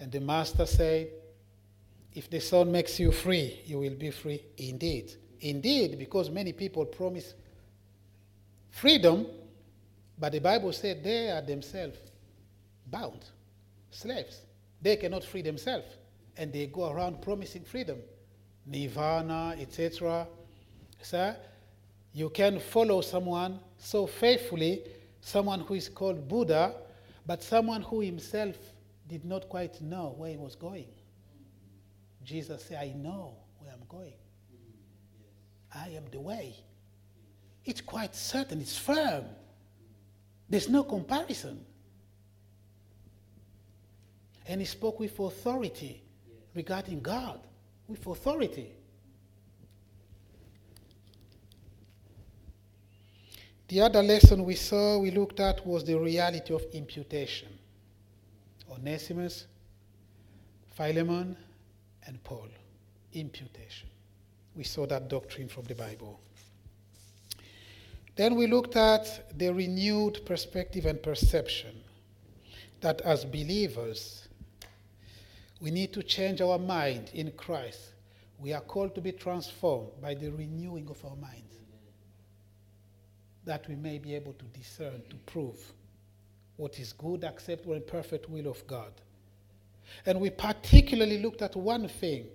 And 0.00 0.10
the 0.10 0.20
Master 0.20 0.66
said, 0.66 1.08
If 2.14 2.28
the 2.28 2.40
Son 2.40 2.70
makes 2.72 2.98
you 2.98 3.12
free, 3.12 3.60
you 3.64 3.78
will 3.78 3.94
be 3.94 4.10
free 4.10 4.42
indeed. 4.56 5.12
Indeed, 5.40 5.98
because 5.98 6.30
many 6.30 6.52
people 6.52 6.84
promise 6.84 7.34
freedom, 8.70 9.26
but 10.18 10.32
the 10.32 10.40
Bible 10.40 10.72
said 10.72 11.02
they 11.02 11.30
are 11.30 11.42
themselves 11.42 11.98
bound, 12.86 13.24
slaves. 13.90 14.40
They 14.80 14.96
cannot 14.96 15.24
free 15.24 15.42
themselves 15.42 15.86
and 16.36 16.52
they 16.52 16.66
go 16.66 16.90
around 16.90 17.20
promising 17.20 17.64
freedom, 17.64 17.98
nirvana, 18.66 19.56
etc. 19.58 20.26
Sir, 21.02 21.36
you 22.12 22.30
can 22.30 22.58
follow 22.58 23.00
someone 23.00 23.58
so 23.78 24.06
faithfully, 24.06 24.82
someone 25.20 25.60
who 25.60 25.74
is 25.74 25.88
called 25.88 26.28
Buddha, 26.28 26.74
but 27.26 27.42
someone 27.42 27.82
who 27.82 28.00
himself 28.00 28.56
did 29.08 29.24
not 29.24 29.48
quite 29.48 29.80
know 29.80 30.14
where 30.16 30.30
he 30.30 30.36
was 30.36 30.54
going. 30.54 30.86
Jesus 32.24 32.64
said, 32.64 32.78
I 32.78 32.92
know 32.96 33.34
where 33.58 33.72
I'm 33.72 33.86
going. 33.88 34.14
I 35.74 35.88
am 35.90 36.04
the 36.10 36.20
way. 36.20 36.54
It's 37.64 37.80
quite 37.80 38.14
certain, 38.14 38.60
it's 38.60 38.76
firm. 38.76 39.24
There's 40.48 40.68
no 40.68 40.84
comparison. 40.84 41.64
And 44.46 44.60
he 44.60 44.66
spoke 44.66 45.00
with 45.00 45.18
authority 45.18 46.01
regarding 46.54 47.00
God 47.00 47.40
with 47.88 48.06
authority. 48.06 48.70
The 53.68 53.80
other 53.80 54.02
lesson 54.02 54.44
we 54.44 54.54
saw, 54.54 54.98
we 54.98 55.10
looked 55.10 55.40
at, 55.40 55.66
was 55.66 55.84
the 55.84 55.98
reality 55.98 56.52
of 56.52 56.62
imputation. 56.72 57.48
Onesimus, 58.70 59.46
Philemon, 60.74 61.36
and 62.06 62.22
Paul. 62.22 62.48
Imputation. 63.14 63.88
We 64.54 64.64
saw 64.64 64.86
that 64.86 65.08
doctrine 65.08 65.48
from 65.48 65.64
the 65.64 65.74
Bible. 65.74 66.20
Then 68.14 68.34
we 68.34 68.46
looked 68.46 68.76
at 68.76 69.38
the 69.38 69.52
renewed 69.52 70.26
perspective 70.26 70.84
and 70.84 71.02
perception 71.02 71.74
that 72.82 73.00
as 73.02 73.24
believers, 73.24 74.21
we 75.62 75.70
need 75.70 75.92
to 75.92 76.02
change 76.02 76.40
our 76.40 76.58
mind 76.58 77.12
in 77.14 77.30
Christ. 77.36 77.92
We 78.40 78.52
are 78.52 78.60
called 78.60 78.96
to 78.96 79.00
be 79.00 79.12
transformed 79.12 79.90
by 80.02 80.14
the 80.14 80.28
renewing 80.30 80.88
of 80.90 81.02
our 81.04 81.14
minds, 81.14 81.54
that 83.44 83.68
we 83.68 83.76
may 83.76 84.00
be 84.00 84.16
able 84.16 84.32
to 84.32 84.44
discern, 84.46 85.00
to 85.08 85.16
prove 85.24 85.56
what 86.56 86.80
is 86.80 86.92
good, 86.92 87.22
acceptable, 87.22 87.74
and 87.74 87.86
perfect 87.86 88.28
will 88.28 88.48
of 88.48 88.66
God. 88.66 88.90
And 90.04 90.20
we 90.20 90.30
particularly 90.30 91.22
looked 91.22 91.42
at 91.42 91.54
one 91.54 91.86
thing 91.86 92.26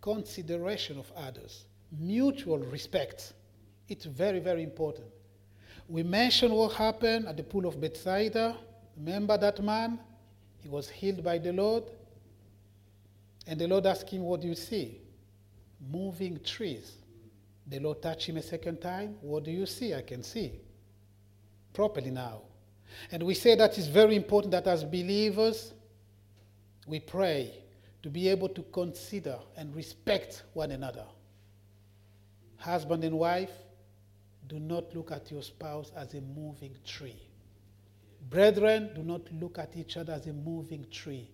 consideration 0.00 1.00
of 1.00 1.10
others, 1.16 1.64
mutual 1.98 2.58
respect. 2.58 3.32
It's 3.88 4.04
very, 4.04 4.38
very 4.38 4.62
important. 4.62 5.08
We 5.88 6.04
mentioned 6.04 6.54
what 6.54 6.74
happened 6.74 7.26
at 7.26 7.36
the 7.36 7.42
pool 7.42 7.66
of 7.66 7.80
Bethsaida. 7.80 8.56
Remember 8.96 9.36
that 9.38 9.60
man? 9.60 9.98
He 10.60 10.68
was 10.68 10.88
healed 10.88 11.24
by 11.24 11.38
the 11.38 11.52
Lord. 11.52 11.82
And 13.46 13.60
the 13.60 13.66
Lord 13.66 13.86
asked 13.86 14.10
him, 14.10 14.22
What 14.22 14.40
do 14.40 14.48
you 14.48 14.54
see? 14.54 15.00
Moving 15.90 16.40
trees. 16.44 16.92
The 17.66 17.78
Lord 17.78 18.02
touched 18.02 18.28
him 18.28 18.36
a 18.36 18.42
second 18.42 18.80
time. 18.80 19.16
What 19.20 19.44
do 19.44 19.50
you 19.50 19.66
see? 19.66 19.94
I 19.94 20.02
can 20.02 20.22
see 20.22 20.60
properly 21.72 22.10
now. 22.10 22.42
And 23.10 23.22
we 23.22 23.34
say 23.34 23.54
that 23.54 23.76
it's 23.78 23.86
very 23.86 24.16
important 24.16 24.52
that 24.52 24.66
as 24.66 24.84
believers, 24.84 25.72
we 26.86 27.00
pray 27.00 27.54
to 28.02 28.10
be 28.10 28.28
able 28.28 28.48
to 28.50 28.62
consider 28.64 29.38
and 29.56 29.74
respect 29.74 30.42
one 30.52 30.72
another. 30.72 31.06
Husband 32.56 33.02
and 33.04 33.18
wife, 33.18 33.50
do 34.48 34.58
not 34.58 34.94
look 34.94 35.12
at 35.12 35.30
your 35.30 35.42
spouse 35.42 35.90
as 35.96 36.14
a 36.14 36.20
moving 36.20 36.76
tree. 36.84 37.16
Brethren, 38.28 38.90
do 38.94 39.02
not 39.02 39.22
look 39.40 39.58
at 39.58 39.76
each 39.76 39.96
other 39.96 40.12
as 40.12 40.26
a 40.26 40.32
moving 40.32 40.84
tree. 40.90 41.30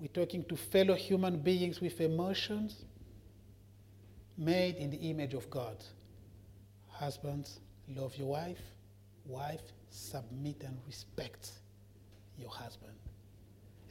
We're 0.00 0.08
talking 0.08 0.44
to 0.44 0.56
fellow 0.56 0.94
human 0.94 1.40
beings 1.40 1.80
with 1.80 2.00
emotions 2.00 2.84
made 4.38 4.76
in 4.76 4.90
the 4.90 4.96
image 4.96 5.34
of 5.34 5.50
God. 5.50 5.76
Husbands, 6.88 7.60
love 7.94 8.16
your 8.16 8.28
wife. 8.28 8.60
Wife, 9.26 9.60
submit 9.90 10.62
and 10.64 10.78
respect 10.86 11.50
your 12.38 12.48
husband. 12.48 12.94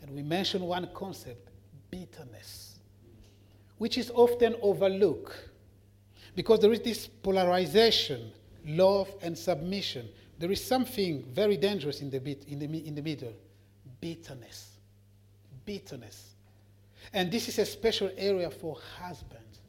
And 0.01 0.09
we 0.15 0.23
mentioned 0.23 0.65
one 0.65 0.89
concept 0.95 1.49
bitterness, 1.91 2.79
which 3.77 3.97
is 3.97 4.11
often 4.15 4.55
overlooked 4.63 5.33
because 6.35 6.59
there 6.59 6.71
is 6.71 6.81
this 6.81 7.05
polarization 7.05 8.31
love 8.65 9.09
and 9.21 9.37
submission. 9.37 10.09
There 10.39 10.51
is 10.51 10.63
something 10.63 11.23
very 11.33 11.57
dangerous 11.57 12.01
in 12.01 12.09
the, 12.09 12.19
bit, 12.19 12.45
in 12.47 12.59
the, 12.59 12.87
in 12.87 12.95
the 12.95 13.01
middle 13.01 13.33
bitterness. 14.01 14.68
Bitterness. 15.69 16.33
And 17.13 17.31
this 17.31 17.47
is 17.47 17.59
a 17.59 17.65
special 17.65 18.09
area 18.17 18.49
for 18.49 18.75
husbands. 18.97 19.59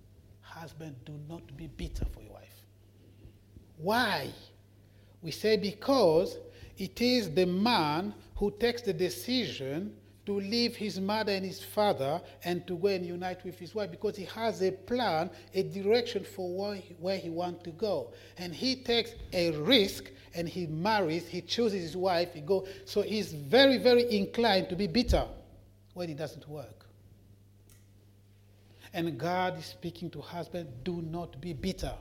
Husband, 0.40 0.96
do 1.04 1.12
not 1.28 1.54
be 1.58 1.66
bitter 1.66 2.06
for 2.06 2.22
your 2.22 2.32
wife. 2.32 2.64
Why? 3.76 4.30
We 5.20 5.30
say 5.30 5.58
because 5.58 6.38
it 6.78 7.02
is 7.02 7.34
the 7.34 7.44
man 7.44 8.14
who 8.36 8.50
takes 8.50 8.80
the 8.80 8.94
decision 8.94 9.94
to 10.24 10.40
leave 10.40 10.74
his 10.74 10.98
mother 10.98 11.32
and 11.32 11.44
his 11.44 11.62
father 11.62 12.22
and 12.44 12.66
to 12.66 12.78
go 12.78 12.88
and 12.88 13.04
unite 13.04 13.44
with 13.44 13.58
his 13.58 13.74
wife 13.74 13.90
because 13.90 14.16
he 14.16 14.24
has 14.24 14.62
a 14.62 14.70
plan, 14.70 15.28
a 15.52 15.64
direction 15.64 16.24
for 16.24 16.48
where 16.56 16.76
he, 16.76 16.94
where 16.98 17.18
he 17.18 17.28
wants 17.28 17.62
to 17.64 17.72
go. 17.72 18.10
And 18.38 18.54
he 18.54 18.74
takes 18.74 19.10
a 19.34 19.50
risk 19.50 20.10
and 20.34 20.48
he 20.48 20.66
marries, 20.66 21.28
he 21.28 21.42
chooses 21.42 21.82
his 21.82 21.94
wife, 21.94 22.32
he 22.32 22.40
goes. 22.40 22.66
So 22.86 23.02
he's 23.02 23.34
very, 23.34 23.76
very 23.76 24.10
inclined 24.10 24.70
to 24.70 24.76
be 24.76 24.86
bitter 24.86 25.26
when 25.94 26.10
it 26.10 26.16
doesn't 26.16 26.48
work. 26.48 26.86
And 28.92 29.18
God 29.18 29.58
is 29.58 29.66
speaking 29.66 30.10
to 30.10 30.20
husbands, 30.20 30.70
do 30.82 31.00
not 31.02 31.40
be 31.40 31.52
bitter. 31.52 31.92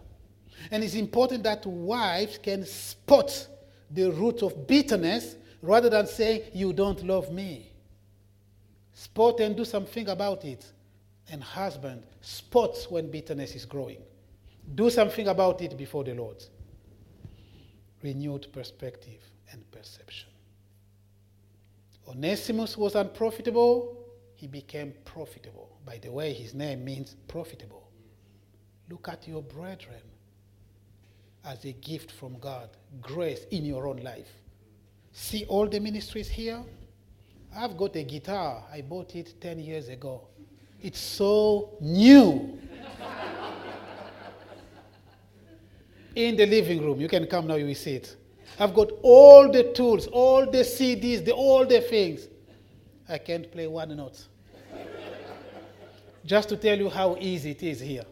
And 0.72 0.84
it's 0.84 0.96
important 0.96 1.44
that 1.44 1.66
wives 1.66 2.38
can 2.38 2.66
spot 2.66 3.48
the 3.92 4.12
root 4.12 4.42
of 4.44 4.68
bitterness 4.68 5.36
rather 5.62 5.90
than 5.90 6.08
saying, 6.08 6.44
You 6.54 6.74
don't 6.74 7.04
love 7.06 7.32
me. 7.32 7.72
Spot 8.94 9.40
and 9.40 9.56
do 9.56 9.66
something 9.66 10.10
about 10.10 10.44
it. 10.46 10.66
And 11.32 11.44
husband, 11.44 12.04
spot 12.22 12.76
when 12.90 13.10
bitterness 13.10 13.56
is 13.56 13.66
growing. 13.66 14.02
Do 14.76 14.90
something 14.90 15.28
about 15.28 15.62
it 15.62 15.78
before 15.78 16.04
the 16.04 16.14
Lord. 16.14 16.44
Renewed 18.02 18.52
perspective 18.52 19.22
and 19.52 19.70
perception. 19.72 20.30
Onesimus 22.10 22.76
was 22.76 22.96
unprofitable, 22.96 23.96
he 24.36 24.48
became 24.48 24.94
profitable. 25.06 25.78
By 25.86 26.00
the 26.00 26.12
way, 26.12 26.34
his 26.34 26.54
name 26.54 26.84
means 26.84 27.16
profitable. 27.28 27.88
Look 28.90 29.08
at 29.08 29.28
your 29.28 29.44
brethren 29.44 30.02
as 31.46 31.64
a 31.66 31.72
gift 31.74 32.12
from 32.12 32.40
God, 32.40 32.70
grace 33.00 33.46
in 33.52 33.64
your 33.64 33.88
own 33.88 33.98
life. 33.98 34.28
See 35.12 35.46
all 35.46 35.68
the 35.68 35.80
ministries 35.80 36.30
here? 36.30 36.64
I've 37.56 37.78
got 37.78 37.96
a 37.96 38.04
guitar. 38.04 38.64
I 38.72 38.82
bought 38.82 39.16
it 39.16 39.40
10 39.40 39.60
years 39.60 39.90
ago. 39.90 40.28
It's 40.82 41.00
so 41.00 41.78
new. 41.82 42.60
In 46.16 46.36
the 46.36 46.46
living 46.46 46.84
room. 46.84 47.00
You 47.00 47.08
can 47.08 47.28
come 47.28 47.48
now, 47.48 47.56
you 47.56 47.66
will 47.66 47.76
see 47.76 47.96
it. 47.96 48.16
I've 48.60 48.74
got 48.74 48.92
all 49.02 49.50
the 49.50 49.72
tools, 49.72 50.08
all 50.08 50.46
the 50.46 50.60
CDs, 50.60 51.24
the, 51.24 51.32
all 51.32 51.66
the 51.66 51.80
things. 51.80 52.28
I 53.08 53.18
can't 53.18 53.50
play 53.50 53.68
one 53.68 53.96
note. 53.96 54.26
Just 56.26 56.50
to 56.50 56.58
tell 56.58 56.78
you 56.78 56.90
how 56.90 57.16
easy 57.20 57.52
it 57.52 57.64
is 57.64 57.80
here. 57.80 58.04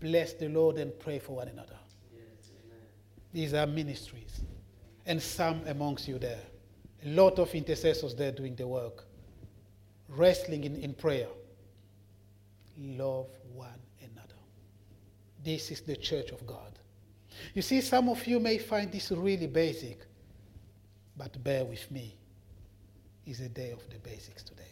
Bless 0.00 0.32
the 0.32 0.48
Lord 0.48 0.78
and 0.78 0.98
pray 0.98 1.18
for 1.18 1.36
one 1.36 1.48
another. 1.48 1.76
These 3.32 3.54
are 3.54 3.66
ministries. 3.66 4.40
And 5.04 5.20
some 5.20 5.62
amongst 5.66 6.08
you 6.08 6.18
there. 6.18 6.40
A 7.04 7.08
lot 7.08 7.38
of 7.38 7.54
intercessors 7.54 8.14
there 8.14 8.32
doing 8.32 8.54
the 8.54 8.66
work, 8.66 9.04
wrestling 10.08 10.64
in, 10.64 10.76
in 10.76 10.94
prayer. 10.94 11.28
Love 12.78 13.28
one 13.52 13.68
another. 14.00 14.34
This 15.44 15.70
is 15.70 15.82
the 15.82 15.96
church 15.96 16.30
of 16.30 16.46
God. 16.46 16.78
You 17.54 17.62
see, 17.62 17.80
some 17.80 18.08
of 18.08 18.26
you 18.26 18.40
may 18.40 18.58
find 18.58 18.90
this 18.90 19.10
really 19.10 19.46
basic, 19.46 20.00
but 21.16 21.42
bear 21.42 21.64
with 21.64 21.90
me. 21.90 22.16
It's 23.26 23.40
a 23.40 23.48
day 23.48 23.70
of 23.70 23.80
the 23.90 23.98
basics 23.98 24.42
today. 24.42 24.62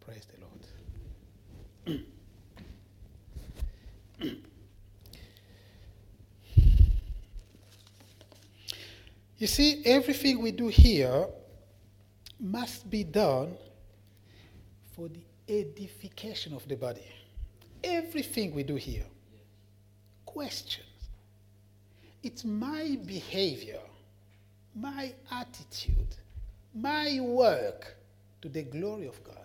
Praise 0.00 0.26
the 0.26 0.40
Lord. 1.90 2.04
You 9.42 9.48
see, 9.48 9.82
everything 9.84 10.40
we 10.40 10.52
do 10.52 10.68
here 10.68 11.26
must 12.38 12.88
be 12.88 13.02
done 13.02 13.56
for 14.94 15.08
the 15.08 15.18
edification 15.48 16.54
of 16.54 16.68
the 16.68 16.76
body. 16.76 17.02
Everything 17.82 18.54
we 18.54 18.62
do 18.62 18.76
here. 18.76 19.02
Questions. 20.24 20.91
It's 22.22 22.44
my 22.44 22.98
behavior, 23.04 23.80
my 24.74 25.12
attitude, 25.30 26.16
my 26.74 27.18
work 27.20 27.96
to 28.42 28.48
the 28.48 28.62
glory 28.62 29.06
of 29.06 29.22
God. 29.24 29.36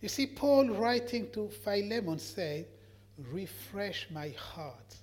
You 0.00 0.08
see, 0.08 0.26
Paul 0.26 0.70
writing 0.70 1.30
to 1.32 1.48
Philemon 1.48 2.18
said, 2.18 2.66
Refresh 3.30 4.08
my 4.10 4.30
heart 4.30 4.96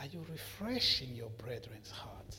are 0.00 0.06
you 0.06 0.24
refreshing 0.30 1.14
your 1.14 1.28
brethren's 1.36 1.90
hearts? 1.90 2.38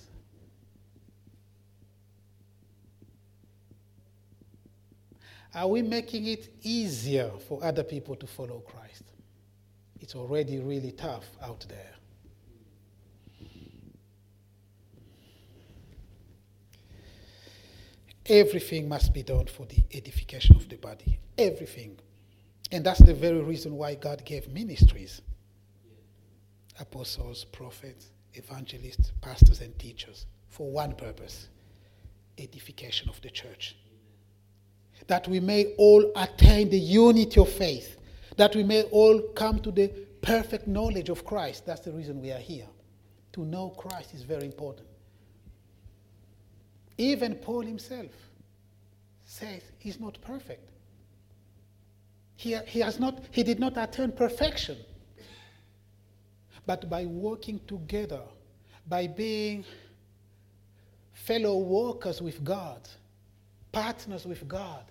Are 5.53 5.67
we 5.67 5.81
making 5.81 6.27
it 6.27 6.49
easier 6.61 7.29
for 7.47 7.63
other 7.63 7.83
people 7.83 8.15
to 8.15 8.27
follow 8.27 8.59
Christ? 8.59 9.03
It's 9.99 10.15
already 10.15 10.59
really 10.59 10.91
tough 10.91 11.25
out 11.41 11.65
there. 11.67 11.91
Everything 18.27 18.87
must 18.87 19.13
be 19.13 19.23
done 19.23 19.47
for 19.47 19.65
the 19.65 19.83
edification 19.93 20.55
of 20.55 20.69
the 20.69 20.77
body. 20.77 21.19
Everything. 21.37 21.99
And 22.71 22.85
that's 22.85 22.99
the 22.99 23.13
very 23.13 23.41
reason 23.41 23.75
why 23.75 23.95
God 23.95 24.23
gave 24.23 24.47
ministries 24.47 25.21
apostles, 26.79 27.43
prophets, 27.45 28.11
evangelists, 28.33 29.11
pastors, 29.21 29.61
and 29.61 29.77
teachers 29.77 30.25
for 30.49 30.71
one 30.71 30.95
purpose 30.95 31.49
edification 32.37 33.09
of 33.09 33.21
the 33.21 33.29
church. 33.29 33.75
That 35.11 35.27
we 35.27 35.41
may 35.41 35.73
all 35.77 36.09
attain 36.15 36.69
the 36.69 36.79
unity 36.79 37.41
of 37.41 37.49
faith, 37.49 37.97
that 38.37 38.55
we 38.55 38.63
may 38.63 38.83
all 38.83 39.19
come 39.35 39.59
to 39.59 39.69
the 39.69 39.89
perfect 40.21 40.67
knowledge 40.67 41.09
of 41.09 41.25
Christ. 41.25 41.65
That's 41.65 41.81
the 41.81 41.91
reason 41.91 42.21
we 42.21 42.31
are 42.31 42.39
here. 42.39 42.67
To 43.33 43.43
know 43.43 43.71
Christ 43.71 44.13
is 44.13 44.21
very 44.21 44.45
important. 44.45 44.87
Even 46.97 47.35
Paul 47.35 47.63
himself 47.63 48.11
says 49.25 49.63
he's 49.79 49.99
not 49.99 50.17
perfect. 50.21 50.69
He, 52.37 52.55
he, 52.65 52.79
has 52.79 52.97
not, 52.97 53.19
he 53.31 53.43
did 53.43 53.59
not 53.59 53.73
attain 53.75 54.13
perfection. 54.13 54.77
But 56.65 56.89
by 56.89 57.05
working 57.05 57.59
together, 57.67 58.21
by 58.87 59.07
being 59.07 59.65
fellow 61.11 61.57
workers 61.57 62.21
with 62.21 62.41
God, 62.45 62.87
partners 63.73 64.25
with 64.25 64.47
God, 64.47 64.85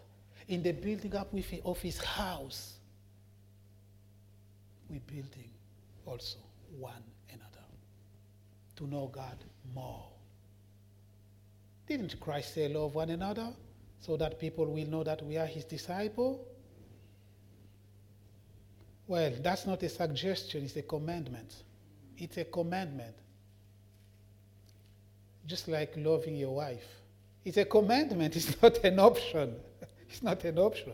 in 0.51 0.65
the 0.65 0.73
building 0.73 1.15
up 1.15 1.33
of 1.65 1.81
his 1.81 1.99
house, 1.99 2.75
we're 4.89 5.01
building 5.07 5.49
also 6.05 6.39
one 6.77 7.05
another 7.29 7.65
to 8.75 8.85
know 8.89 9.09
God 9.13 9.37
more. 9.73 10.09
Didn't 11.87 12.19
Christ 12.19 12.55
say, 12.55 12.67
Love 12.67 12.97
one 12.97 13.11
another 13.11 13.49
so 14.01 14.17
that 14.17 14.41
people 14.41 14.67
will 14.67 14.87
know 14.89 15.05
that 15.05 15.25
we 15.25 15.37
are 15.37 15.47
his 15.47 15.65
disciple? 15.65 16.45
Well, 19.07 19.33
that's 19.41 19.67
not 19.69 19.85
a 19.85 19.89
suggestion, 19.89 20.65
it's 20.65 20.75
a 20.75 20.83
commandment. 20.83 21.55
It's 22.19 22.39
a 22.39 22.45
commandment. 22.45 23.15
Just 25.47 25.69
like 25.69 25.95
loving 25.97 26.35
your 26.35 26.57
wife. 26.57 26.89
It's 27.45 27.57
a 27.57 27.65
commandment, 27.65 28.35
it's 28.37 28.61
not 28.61 28.79
an 28.85 28.99
option. 28.99 29.55
It's 30.11 30.23
not 30.23 30.45
an 30.45 30.59
option. 30.59 30.93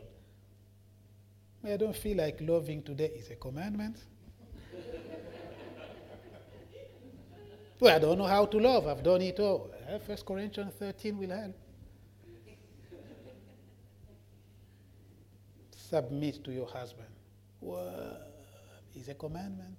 I 1.65 1.77
don't 1.77 1.97
feel 1.97 2.19
like 2.19 2.39
loving 2.41 2.83
today 2.83 3.11
is 3.17 3.31
a 3.31 3.37
commandment. 3.37 3.97
well, 7.81 7.97
I 7.97 7.99
don't 7.99 8.19
know 8.19 8.27
how 8.27 8.47
to 8.47 8.59
love. 8.59 8.87
I've 8.87 9.03
done 9.03 9.23
it 9.23 9.41
all. 9.41 9.71
Eh, 9.89 9.99
First 10.07 10.25
Corinthians 10.25 10.75
13 10.79 11.19
will 11.19 11.31
help. 11.31 11.57
Submit 15.75 16.45
to 16.45 16.53
your 16.53 16.67
husband. 16.67 17.09
Well, 17.61 18.19
is 18.95 19.09
a 19.09 19.15
commandment. 19.15 19.79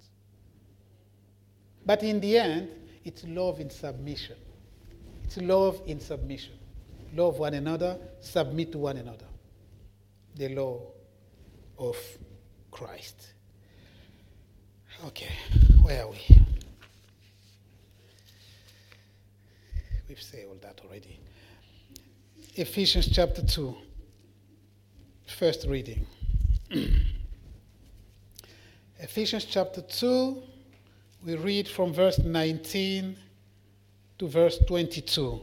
But 1.86 2.02
in 2.02 2.20
the 2.20 2.38
end, 2.38 2.68
it's 3.04 3.24
love 3.24 3.60
in 3.60 3.70
submission. 3.70 4.36
It's 5.24 5.36
love 5.38 5.80
in 5.86 6.00
submission. 6.00 6.54
Love 7.14 7.38
one 7.38 7.54
another, 7.54 7.98
submit 8.20 8.72
to 8.72 8.78
one 8.78 8.98
another. 8.98 9.27
The 10.38 10.48
law 10.50 10.80
of 11.78 11.96
Christ. 12.70 13.32
Okay, 15.06 15.32
where 15.82 16.04
are 16.04 16.10
we? 16.10 16.18
We've 20.08 20.22
said 20.22 20.46
all 20.48 20.56
that 20.62 20.80
already. 20.86 21.18
Ephesians 22.54 23.08
chapter 23.08 23.42
2, 23.42 23.76
first 25.26 25.66
reading. 25.66 26.06
Ephesians 29.00 29.44
chapter 29.44 29.82
2, 29.82 30.42
we 31.26 31.34
read 31.34 31.66
from 31.66 31.92
verse 31.92 32.20
19 32.20 33.16
to 34.20 34.28
verse 34.28 34.58
22. 34.68 35.40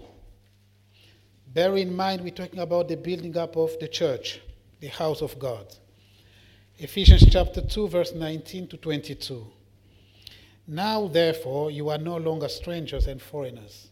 Bear 1.54 1.76
in 1.76 1.94
mind, 1.94 2.22
we're 2.22 2.32
talking 2.32 2.60
about 2.60 2.88
the 2.88 2.96
building 2.96 3.36
up 3.38 3.58
of 3.58 3.78
the 3.80 3.90
church, 3.90 4.40
the 4.86 4.92
house 4.92 5.24
of 5.24 5.40
God. 5.40 5.66
Ephesians 6.78 7.26
chapter 7.32 7.60
2, 7.60 7.88
verse 7.88 8.14
19 8.14 8.68
to 8.68 8.78
22. 8.78 9.44
Now, 10.68 11.08
therefore, 11.08 11.72
you 11.72 11.90
are 11.90 11.98
no 11.98 12.18
longer 12.18 12.48
strangers 12.48 13.08
and 13.08 13.20
foreigners, 13.20 13.90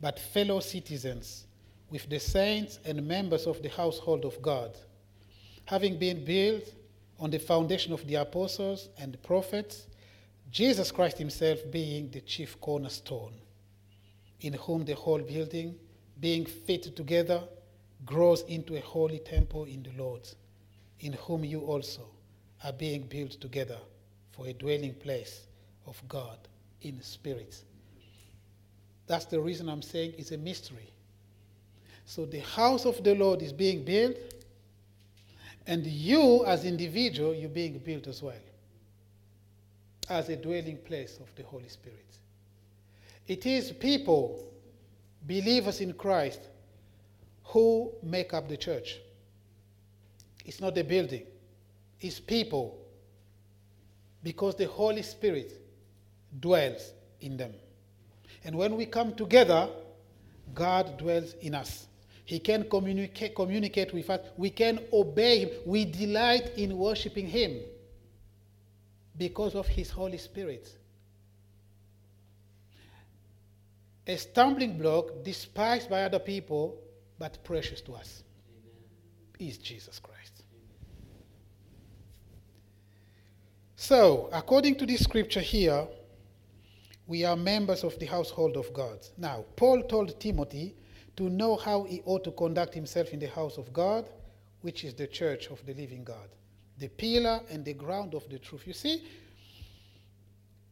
but 0.00 0.18
fellow 0.18 0.60
citizens 0.60 1.44
with 1.90 2.08
the 2.08 2.18
saints 2.18 2.78
and 2.86 3.06
members 3.06 3.46
of 3.46 3.62
the 3.62 3.68
household 3.68 4.24
of 4.24 4.40
God, 4.40 4.70
having 5.66 5.98
been 5.98 6.24
built 6.24 6.72
on 7.18 7.28
the 7.28 7.38
foundation 7.38 7.92
of 7.92 8.06
the 8.06 8.14
apostles 8.14 8.88
and 8.98 9.12
the 9.12 9.18
prophets, 9.18 9.88
Jesus 10.50 10.90
Christ 10.90 11.18
Himself 11.18 11.58
being 11.70 12.08
the 12.10 12.22
chief 12.22 12.58
cornerstone, 12.62 13.34
in 14.40 14.54
whom 14.54 14.86
the 14.86 14.94
whole 14.94 15.20
building, 15.20 15.74
being 16.18 16.46
fitted 16.46 16.96
together, 16.96 17.42
grows 18.04 18.42
into 18.42 18.76
a 18.76 18.80
holy 18.80 19.18
temple 19.18 19.64
in 19.64 19.82
the 19.82 19.92
Lord, 20.02 20.28
in 21.00 21.12
whom 21.14 21.44
you 21.44 21.60
also 21.60 22.02
are 22.64 22.72
being 22.72 23.02
built 23.02 23.32
together 23.32 23.78
for 24.32 24.46
a 24.46 24.52
dwelling 24.52 24.94
place 24.94 25.46
of 25.86 26.00
God 26.08 26.38
in 26.82 27.00
spirit. 27.02 27.62
That's 29.06 29.24
the 29.24 29.40
reason 29.40 29.68
I'm 29.68 29.82
saying 29.82 30.14
it's 30.18 30.30
a 30.30 30.38
mystery. 30.38 30.92
So 32.04 32.26
the 32.26 32.40
house 32.40 32.86
of 32.86 33.02
the 33.02 33.14
Lord 33.14 33.42
is 33.42 33.52
being 33.52 33.84
built 33.84 34.16
and 35.66 35.86
you, 35.86 36.44
as 36.46 36.64
individual, 36.64 37.34
you're 37.34 37.48
being 37.48 37.78
built 37.78 38.06
as 38.06 38.22
well 38.22 38.34
as 40.08 40.28
a 40.28 40.36
dwelling 40.36 40.78
place 40.78 41.18
of 41.20 41.32
the 41.36 41.44
Holy 41.44 41.68
Spirit. 41.68 42.04
It 43.28 43.46
is 43.46 43.70
people, 43.70 44.44
believers 45.26 45.80
in 45.80 45.92
Christ, 45.92 46.40
who 47.52 47.92
make 48.02 48.32
up 48.32 48.48
the 48.48 48.56
church. 48.56 48.98
It's 50.44 50.60
not 50.60 50.74
the 50.74 50.84
building, 50.84 51.24
it's 52.00 52.20
people. 52.20 52.76
Because 54.22 54.54
the 54.54 54.66
Holy 54.66 55.00
Spirit 55.00 55.50
dwells 56.38 56.92
in 57.22 57.38
them. 57.38 57.54
And 58.44 58.54
when 58.54 58.76
we 58.76 58.84
come 58.84 59.14
together, 59.14 59.66
God 60.54 60.98
dwells 60.98 61.34
in 61.40 61.54
us. 61.54 61.86
He 62.26 62.38
can 62.38 62.68
communicate, 62.68 63.34
communicate 63.34 63.94
with 63.94 64.10
us. 64.10 64.20
We 64.36 64.50
can 64.50 64.80
obey 64.92 65.40
Him. 65.40 65.50
We 65.64 65.86
delight 65.86 66.52
in 66.56 66.76
worshiping 66.76 67.26
Him 67.26 67.60
because 69.16 69.54
of 69.54 69.66
His 69.66 69.90
Holy 69.90 70.18
Spirit. 70.18 70.68
A 74.06 74.16
stumbling 74.16 74.76
block 74.76 75.24
despised 75.24 75.88
by 75.88 76.02
other 76.02 76.18
people, 76.18 76.78
but 77.20 77.44
precious 77.44 77.82
to 77.82 77.92
us, 77.92 78.24
Amen. 79.38 79.50
is 79.50 79.58
Jesus 79.58 80.00
Christ. 80.00 80.42
Amen. 80.50 81.22
So, 83.76 84.30
according 84.32 84.76
to 84.76 84.86
this 84.86 85.04
scripture 85.04 85.40
here, 85.40 85.86
we 87.06 87.24
are 87.24 87.36
members 87.36 87.84
of 87.84 87.96
the 87.98 88.06
household 88.06 88.56
of 88.56 88.72
God. 88.72 88.98
Now, 89.18 89.44
Paul 89.54 89.82
told 89.82 90.18
Timothy 90.18 90.74
to 91.18 91.28
know 91.28 91.56
how 91.56 91.82
he 91.82 92.00
ought 92.06 92.24
to 92.24 92.30
conduct 92.30 92.72
himself 92.72 93.10
in 93.10 93.20
the 93.20 93.28
house 93.28 93.58
of 93.58 93.70
God, 93.70 94.08
which 94.62 94.84
is 94.84 94.94
the 94.94 95.06
church 95.06 95.48
of 95.48 95.64
the 95.66 95.74
living 95.74 96.02
God, 96.02 96.28
the 96.78 96.88
pillar 96.88 97.40
and 97.50 97.64
the 97.64 97.74
ground 97.74 98.14
of 98.14 98.26
the 98.30 98.38
truth. 98.38 98.66
You 98.66 98.72
see, 98.72 99.04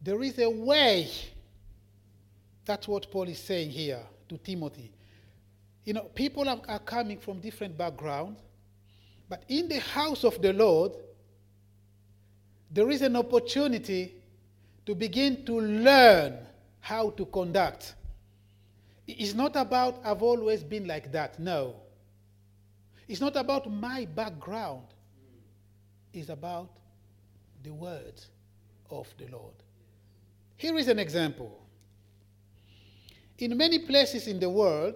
there 0.01 0.23
is 0.23 0.39
a 0.39 0.49
way. 0.49 1.11
That's 2.65 2.87
what 2.87 3.11
Paul 3.11 3.27
is 3.29 3.37
saying 3.37 3.69
here 3.69 4.01
to 4.29 4.37
Timothy. 4.39 4.93
You 5.85 5.93
know, 5.93 6.03
people 6.15 6.47
are, 6.47 6.61
are 6.67 6.79
coming 6.79 7.19
from 7.19 7.39
different 7.39 7.77
backgrounds, 7.77 8.41
but 9.27 9.43
in 9.47 9.67
the 9.67 9.79
house 9.79 10.23
of 10.23 10.41
the 10.41 10.53
Lord, 10.53 10.91
there 12.71 12.89
is 12.89 13.01
an 13.01 13.15
opportunity 13.15 14.13
to 14.85 14.95
begin 14.95 15.45
to 15.45 15.59
learn 15.59 16.37
how 16.79 17.09
to 17.11 17.25
conduct 17.25 17.95
it's 19.17 19.33
not 19.33 19.55
about 19.55 20.01
I've 20.03 20.21
always 20.21 20.63
been 20.63 20.87
like 20.87 21.11
that. 21.11 21.39
No. 21.39 21.75
It's 23.07 23.21
not 23.21 23.35
about 23.35 23.71
my 23.71 24.05
background. 24.05 24.85
It's 26.13 26.29
about 26.29 26.69
the 27.63 27.73
word 27.73 28.21
of 28.91 29.07
the 29.17 29.27
Lord. 29.31 29.55
Here 30.57 30.77
is 30.77 30.87
an 30.87 30.99
example. 30.99 31.59
In 33.39 33.57
many 33.57 33.79
places 33.79 34.27
in 34.27 34.39
the 34.39 34.49
world, 34.49 34.95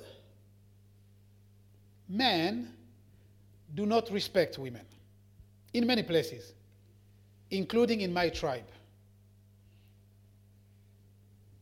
men 2.08 2.74
do 3.74 3.86
not 3.86 4.12
respect 4.12 4.58
women. 4.58 4.86
In 5.74 5.88
many 5.88 6.04
places, 6.04 6.54
including 7.50 8.02
in 8.02 8.14
my 8.14 8.30
tribe. 8.30 8.68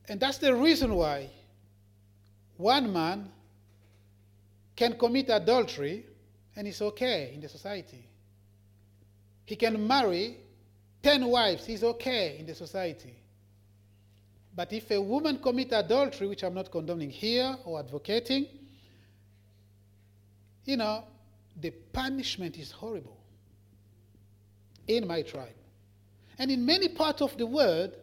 And 0.10 0.19
that's 0.19 0.38
the 0.38 0.54
reason 0.54 0.93
why 0.95 1.30
one 2.58 2.91
man 2.91 3.30
can 4.75 4.97
commit 4.97 5.30
adultery 5.30 6.06
and 6.56 6.67
it's 6.67 6.82
okay 6.82 7.32
in 7.34 7.39
the 7.39 7.47
society. 7.47 8.06
He 9.45 9.56
can 9.56 9.88
marry 9.88 10.38
10 11.04 11.25
wives. 11.27 11.65
He's 11.65 11.84
okay 11.84 12.38
in 12.39 12.45
the 12.45 12.56
society. 12.56 13.15
But 14.56 14.73
if 14.73 14.91
a 14.91 15.01
woman 15.01 15.39
commit 15.39 15.71
adultery, 15.71 16.27
which 16.27 16.43
I'm 16.43 16.54
not 16.54 16.71
condoning 16.71 17.10
here 17.10 17.56
or 17.63 17.80
advocating, 17.80 18.47
you 20.65 20.78
know, 20.78 21.04
the 21.60 21.71
punishment 21.71 22.58
is 22.58 22.71
horrible 22.71 23.17
in 24.88 25.08
my 25.08 25.21
tribe. 25.21 25.56
And 26.38 26.50
in 26.50 26.65
many 26.65 26.88
parts 26.88 27.21
of 27.21 27.38
the 27.38 27.45
world, 27.45 27.95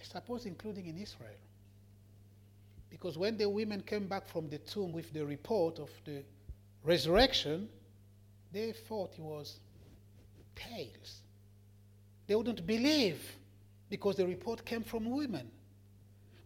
I 0.00 0.04
suppose 0.04 0.46
including 0.46 0.86
in 0.86 0.98
Israel. 0.98 1.30
Because 2.90 3.18
when 3.18 3.36
the 3.36 3.48
women 3.48 3.82
came 3.82 4.06
back 4.06 4.28
from 4.28 4.48
the 4.48 4.58
tomb 4.58 4.92
with 4.92 5.12
the 5.12 5.24
report 5.26 5.78
of 5.78 5.90
the 6.04 6.22
resurrection, 6.84 7.68
they 8.52 8.72
thought 8.72 9.12
it 9.18 9.22
was 9.22 9.58
tales. 10.54 11.22
They 12.26 12.34
wouldn't 12.34 12.66
believe 12.66 13.20
because 13.90 14.16
the 14.16 14.26
report 14.26 14.64
came 14.64 14.82
from 14.82 15.10
women. 15.10 15.50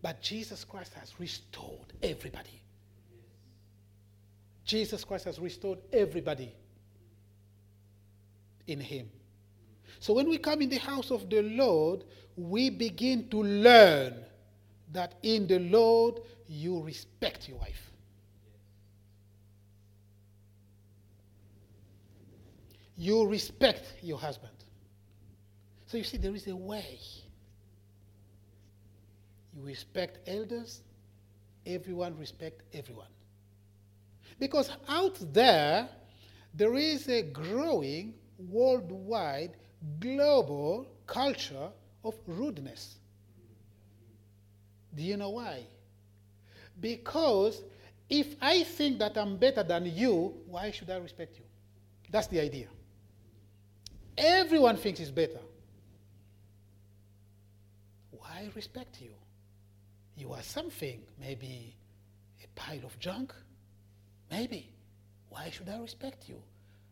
But 0.01 0.23
Jesus 0.23 0.65
Christ 0.65 0.95
has 0.95 1.13
restored 1.19 1.93
everybody. 2.03 2.63
Jesus 4.65 5.03
Christ 5.05 5.25
has 5.25 5.39
restored 5.39 5.79
everybody 5.93 6.55
in 8.67 8.81
Him. 8.81 9.09
So 9.99 10.13
when 10.13 10.29
we 10.29 10.39
come 10.39 10.63
in 10.63 10.69
the 10.69 10.79
house 10.79 11.11
of 11.11 11.29
the 11.29 11.43
Lord, 11.43 12.05
we 12.37 12.71
begin 12.71 13.29
to 13.31 13.43
learn 13.43 14.15
that 14.93 15.15
in 15.23 15.47
the 15.47 15.59
Lord 15.59 16.21
you 16.47 16.83
respect 16.83 17.49
your 17.49 17.59
wife. 17.59 17.91
You 22.97 23.27
respect 23.27 23.95
your 24.03 24.19
husband. 24.19 24.53
So 25.87 25.97
you 25.97 26.05
see, 26.05 26.19
there 26.19 26.35
is 26.35 26.47
a 26.47 26.57
way. 26.57 26.99
You 29.59 29.67
respect 29.67 30.29
elders, 30.29 30.83
everyone 31.67 32.17
respect 32.17 32.63
everyone. 32.73 33.09
Because 34.39 34.71
out 34.89 35.19
there, 35.33 35.89
there 36.55 36.75
is 36.77 37.09
a 37.09 37.23
growing 37.23 38.15
worldwide, 38.39 39.57
global 39.99 40.87
culture 41.07 41.71
of 42.05 42.15
rudeness. 42.27 42.97
Do 44.95 45.03
you 45.03 45.17
know 45.17 45.31
why? 45.31 45.63
Because 46.81 47.63
if 48.09 48.37
I 48.41 48.63
think 48.63 49.01
that 49.01 49.19
I'm 49.19 49.37
better 49.39 49.65
than 49.65 49.87
you, 49.87 50.35
why 50.47 50.71
should 50.71 50.91
I 50.91 50.97
respect 50.99 51.37
you? 51.37 51.45
That's 52.11 52.29
the 52.29 52.41
idea. 52.41 52.69
Everyone 54.17 54.77
thinks 54.77 55.01
he's 55.01 55.11
better. 55.11 55.41
Why 58.11 58.49
respect 58.55 59.01
you? 59.01 59.18
You 60.19 60.33
are 60.33 60.43
something, 60.43 61.01
maybe 61.21 61.77
a 62.43 62.49
pile 62.59 62.85
of 62.85 62.99
junk. 62.99 63.33
Maybe. 64.31 64.73
Why 65.29 65.49
should 65.51 65.69
I 65.69 65.79
respect 65.79 66.29
you? 66.29 66.43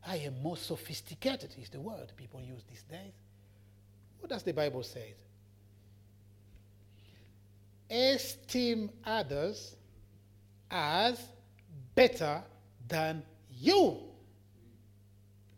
I 0.07 0.17
am 0.19 0.41
more 0.41 0.57
sophisticated, 0.57 1.55
is 1.61 1.69
the 1.69 1.81
word 1.81 2.13
people 2.17 2.41
use 2.41 2.63
these 2.71 2.85
days. 2.85 3.15
What 4.21 4.31
does 4.31 4.45
the 4.45 4.53
Bible 4.53 4.85
say? 4.85 5.15
Esteem 7.91 8.91
others 9.05 9.75
as 10.71 11.21
better 11.95 12.43
than 12.87 13.23
you. 13.51 13.99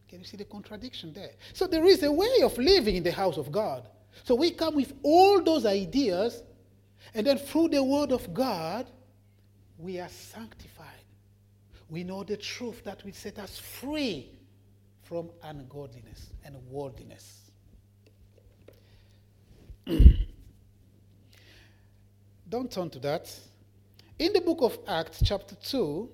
Can 0.08 0.20
you 0.20 0.24
see 0.24 0.38
the 0.38 0.44
contradiction 0.44 1.12
there? 1.12 1.32
So 1.52 1.66
there 1.66 1.84
is 1.84 2.02
a 2.02 2.10
way 2.10 2.40
of 2.42 2.56
living 2.56 2.96
in 2.96 3.02
the 3.02 3.12
house 3.12 3.36
of 3.36 3.52
God. 3.52 3.86
So 4.24 4.34
we 4.34 4.52
come 4.52 4.74
with 4.74 4.94
all 5.02 5.42
those 5.42 5.66
ideas, 5.66 6.42
and 7.14 7.26
then 7.26 7.38
through 7.38 7.68
the 7.68 7.82
word 7.82 8.12
of 8.12 8.32
God, 8.34 8.86
we 9.78 9.98
are 10.00 10.08
sanctified. 10.08 10.86
We 11.88 12.04
know 12.04 12.22
the 12.24 12.36
truth 12.36 12.84
that 12.84 13.04
will 13.04 13.12
set 13.12 13.38
us 13.38 13.58
free 13.58 14.30
from 15.02 15.30
ungodliness 15.42 16.30
and 16.44 16.56
worldliness. 16.70 17.50
Don't 22.48 22.70
turn 22.70 22.90
to 22.90 22.98
that. 23.00 23.34
In 24.18 24.32
the 24.32 24.40
book 24.40 24.58
of 24.62 24.78
Acts, 24.86 25.20
chapter 25.24 25.54
2, 25.54 26.10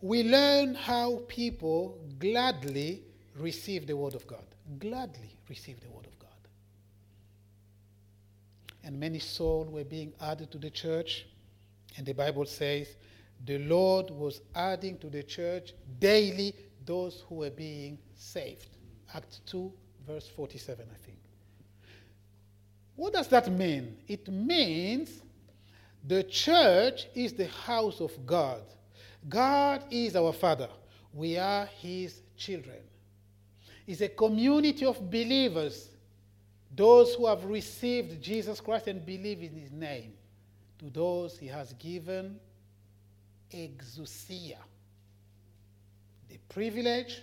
we 0.00 0.22
learn 0.24 0.74
how 0.74 1.22
people 1.28 1.98
gladly 2.18 3.02
receive 3.36 3.86
the 3.86 3.96
word 3.96 4.14
of 4.14 4.26
God. 4.26 4.44
Gladly 4.78 5.36
receive 5.48 5.80
the 5.80 5.90
word. 5.90 6.01
And 8.84 8.98
many 8.98 9.18
souls 9.18 9.68
were 9.68 9.84
being 9.84 10.12
added 10.20 10.50
to 10.52 10.58
the 10.58 10.70
church. 10.70 11.26
And 11.96 12.06
the 12.06 12.14
Bible 12.14 12.46
says 12.46 12.88
the 13.44 13.58
Lord 13.58 14.10
was 14.10 14.40
adding 14.54 14.98
to 14.98 15.08
the 15.08 15.22
church 15.22 15.72
daily 15.98 16.54
those 16.84 17.24
who 17.28 17.36
were 17.36 17.50
being 17.50 17.98
saved. 18.14 18.68
Act 19.14 19.40
2, 19.46 19.72
verse 20.06 20.28
47, 20.28 20.86
I 20.90 20.96
think. 21.04 21.18
What 22.96 23.12
does 23.12 23.28
that 23.28 23.50
mean? 23.50 23.96
It 24.06 24.28
means 24.28 25.22
the 26.04 26.22
church 26.24 27.06
is 27.14 27.32
the 27.32 27.46
house 27.46 28.00
of 28.00 28.26
God. 28.26 28.62
God 29.28 29.84
is 29.90 30.16
our 30.16 30.32
Father. 30.32 30.68
We 31.12 31.38
are 31.38 31.66
His 31.66 32.20
children. 32.36 32.78
It's 33.86 34.00
a 34.00 34.08
community 34.08 34.84
of 34.84 35.10
believers, 35.10 35.88
those 36.74 37.14
who 37.14 37.26
have 37.26 37.44
received 37.44 38.22
Jesus 38.22 38.60
Christ 38.60 38.88
and 38.88 39.04
believe 39.04 39.42
in 39.42 39.54
His 39.54 39.72
name. 39.72 40.14
To 40.78 40.90
those 40.90 41.38
He 41.38 41.46
has 41.48 41.72
given 41.74 42.38
exousia 43.52 44.56
the 46.32 46.38
privilege, 46.48 47.20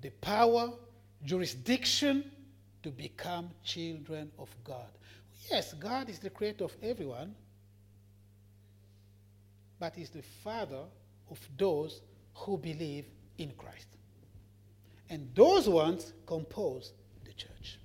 the 0.00 0.10
power, 0.10 0.72
jurisdiction 1.24 2.28
to 2.82 2.90
become 2.90 3.50
children 3.62 4.32
of 4.36 4.48
God. 4.64 4.88
Yes, 5.48 5.74
God 5.74 6.10
is 6.10 6.18
the 6.18 6.30
creator 6.30 6.64
of 6.64 6.76
everyone, 6.82 7.36
but 9.78 9.94
He's 9.94 10.10
the 10.10 10.22
Father 10.42 10.82
of 11.30 11.38
those 11.56 12.00
who 12.34 12.58
believe 12.58 13.04
in 13.38 13.52
Christ. 13.56 13.86
And 15.08 15.30
those 15.36 15.68
ones 15.68 16.12
compose 16.26 16.92
the 17.24 17.32
church. 17.32 17.78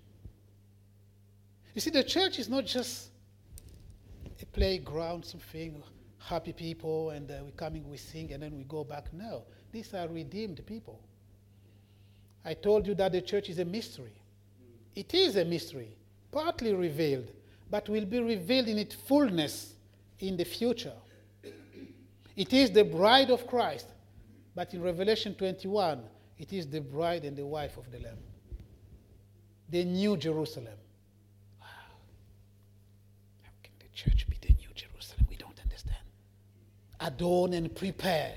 You 1.73 1.81
see, 1.81 1.89
the 1.89 2.03
church 2.03 2.39
is 2.39 2.49
not 2.49 2.65
just 2.65 3.09
a 4.41 4.45
playground, 4.47 5.25
something, 5.25 5.81
happy 6.17 6.53
people, 6.53 7.11
and 7.11 7.29
uh, 7.31 7.35
we 7.45 7.51
coming, 7.51 7.89
we 7.89 7.97
sing, 7.97 8.31
and 8.33 8.43
then 8.43 8.55
we 8.57 8.63
go 8.63 8.83
back. 8.83 9.13
No, 9.13 9.43
these 9.71 9.93
are 9.93 10.07
redeemed 10.07 10.65
people. 10.65 10.99
I 12.43 12.53
told 12.53 12.87
you 12.87 12.95
that 12.95 13.11
the 13.11 13.21
church 13.21 13.49
is 13.49 13.59
a 13.59 13.65
mystery. 13.65 14.13
It 14.95 15.13
is 15.13 15.35
a 15.35 15.45
mystery, 15.45 15.95
partly 16.31 16.73
revealed, 16.73 17.31
but 17.69 17.87
will 17.87 18.05
be 18.05 18.19
revealed 18.19 18.67
in 18.67 18.77
its 18.77 18.95
fullness 18.95 19.73
in 20.19 20.37
the 20.37 20.43
future. 20.43 20.93
It 22.35 22.53
is 22.53 22.71
the 22.71 22.83
bride 22.83 23.29
of 23.29 23.45
Christ, 23.47 23.87
but 24.55 24.73
in 24.73 24.81
Revelation 24.81 25.35
21, 25.35 26.01
it 26.39 26.53
is 26.53 26.67
the 26.67 26.81
bride 26.81 27.23
and 27.23 27.37
the 27.37 27.45
wife 27.45 27.77
of 27.77 27.91
the 27.91 27.99
Lamb. 27.99 28.17
The 29.69 29.83
New 29.85 30.17
Jerusalem. 30.17 30.77
Wow. 31.59 31.67
How 33.43 33.51
can 33.63 33.73
the 33.79 33.85
church 34.03 34.27
be 34.29 34.37
the 34.41 34.53
New 34.53 34.69
Jerusalem? 34.73 35.27
We 35.29 35.35
don't 35.35 35.59
understand. 35.61 35.97
Adorn 36.99 37.53
and 37.53 37.73
prepare 37.75 38.33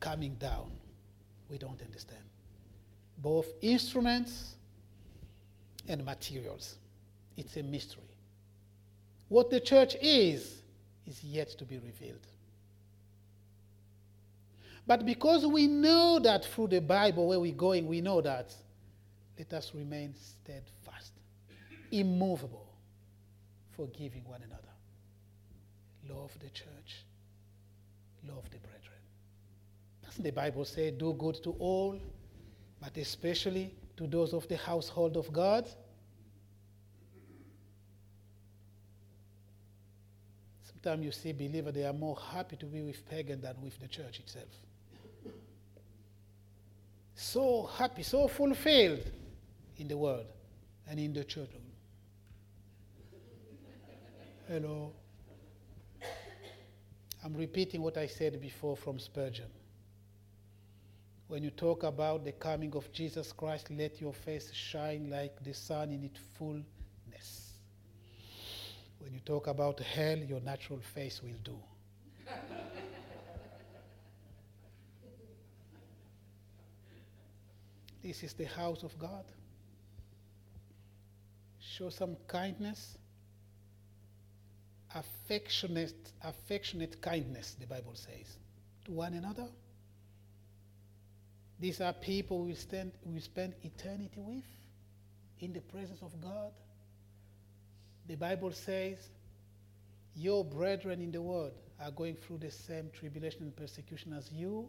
coming 0.00 0.34
down. 0.34 0.70
We 1.50 1.58
don't 1.58 1.80
understand. 1.82 2.22
Both 3.18 3.46
instruments 3.60 4.54
and 5.88 6.04
materials. 6.04 6.76
It's 7.36 7.56
a 7.56 7.62
mystery. 7.62 8.02
What 9.28 9.50
the 9.50 9.60
church 9.60 9.96
is, 10.00 10.62
is 11.06 11.22
yet 11.24 11.48
to 11.58 11.64
be 11.64 11.78
revealed. 11.78 12.26
But 14.86 15.06
because 15.06 15.46
we 15.46 15.66
know 15.66 16.18
that 16.18 16.44
through 16.44 16.68
the 16.68 16.80
Bible, 16.80 17.28
where 17.28 17.40
we're 17.40 17.52
going, 17.52 17.86
we 17.86 18.00
know 18.00 18.20
that, 18.20 18.54
let 19.38 19.52
us 19.52 19.72
remain 19.74 20.14
steadfast, 20.14 21.12
immovable, 21.90 22.61
forgiving 23.76 24.24
one 24.24 24.42
another. 24.42 24.62
Love 26.08 26.32
the 26.40 26.50
church, 26.50 27.04
love 28.28 28.44
the 28.50 28.58
brethren. 28.58 29.00
Doesn't 30.04 30.24
the 30.24 30.32
Bible 30.32 30.64
say, 30.64 30.90
do 30.90 31.14
good 31.14 31.42
to 31.44 31.50
all, 31.58 31.98
but 32.80 32.96
especially 32.96 33.74
to 33.96 34.06
those 34.06 34.32
of 34.32 34.48
the 34.48 34.56
household 34.56 35.16
of 35.16 35.32
God? 35.32 35.66
Sometimes 40.64 41.04
you 41.04 41.12
see 41.12 41.32
believers, 41.32 41.74
they 41.74 41.84
are 41.84 41.92
more 41.92 42.16
happy 42.16 42.56
to 42.56 42.66
be 42.66 42.82
with 42.82 43.08
pagan 43.08 43.40
than 43.40 43.54
with 43.62 43.78
the 43.78 43.86
church 43.86 44.18
itself. 44.18 44.48
so 47.22 47.70
happy, 47.78 48.02
so 48.02 48.26
fulfilled 48.26 49.04
in 49.78 49.88
the 49.88 49.96
world 49.96 50.26
and 50.88 50.98
in 50.98 51.12
the 51.12 51.24
church. 51.24 51.48
Hello. 54.52 54.92
I'm 57.24 57.32
repeating 57.34 57.80
what 57.80 57.96
I 57.96 58.06
said 58.06 58.38
before 58.38 58.76
from 58.76 58.98
Spurgeon. 58.98 59.48
When 61.26 61.42
you 61.42 61.48
talk 61.48 61.84
about 61.84 62.22
the 62.26 62.32
coming 62.32 62.74
of 62.76 62.92
Jesus 62.92 63.32
Christ, 63.32 63.70
let 63.70 63.98
your 63.98 64.12
face 64.12 64.52
shine 64.52 65.08
like 65.08 65.42
the 65.42 65.54
sun 65.54 65.90
in 65.90 66.04
its 66.04 66.20
fullness. 66.36 67.54
When 68.98 69.14
you 69.14 69.20
talk 69.20 69.46
about 69.46 69.80
hell, 69.80 70.18
your 70.18 70.42
natural 70.42 70.80
face 70.80 71.22
will 71.22 71.40
do. 71.42 71.56
this 78.02 78.22
is 78.22 78.34
the 78.34 78.44
house 78.44 78.82
of 78.82 78.98
God. 78.98 79.24
Show 81.58 81.88
some 81.88 82.18
kindness, 82.26 82.98
affectionate, 84.94 86.12
affectionate 86.22 87.00
kindness, 87.00 87.56
the 87.58 87.66
Bible 87.66 87.94
says, 87.94 88.36
to 88.84 88.92
one 88.92 89.14
another. 89.14 89.46
These 91.60 91.80
are 91.80 91.92
people 91.92 92.44
we, 92.44 92.54
stand, 92.54 92.92
we 93.04 93.20
spend 93.20 93.54
eternity 93.62 94.18
with 94.18 94.44
in 95.40 95.52
the 95.52 95.60
presence 95.60 96.02
of 96.02 96.20
God. 96.20 96.52
The 98.08 98.16
Bible 98.16 98.52
says, 98.52 98.98
Your 100.14 100.44
brethren 100.44 101.00
in 101.00 101.12
the 101.12 101.22
world 101.22 101.52
are 101.80 101.90
going 101.90 102.16
through 102.16 102.38
the 102.38 102.50
same 102.50 102.90
tribulation 102.92 103.42
and 103.42 103.54
persecution 103.54 104.12
as 104.12 104.30
you. 104.32 104.68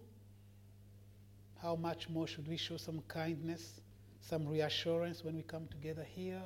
How 1.62 1.76
much 1.76 2.10
more 2.10 2.28
should 2.28 2.48
we 2.48 2.58
show 2.58 2.78
some 2.78 3.02
kindness, 3.08 3.82
some 4.22 4.48
reassurance 4.48 5.24
when 5.24 5.36
we 5.36 5.44
come 5.44 5.68
together 5.68 6.06
here, 6.16 6.42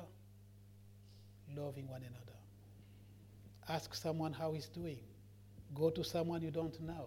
loving 1.56 1.88
one 1.88 2.02
another? 2.02 2.27
Ask 3.68 3.94
someone 3.94 4.32
how 4.32 4.52
he's 4.52 4.68
doing. 4.68 4.98
Go 5.74 5.90
to 5.90 6.02
someone 6.02 6.42
you 6.42 6.50
don't 6.50 6.80
know. 6.80 7.06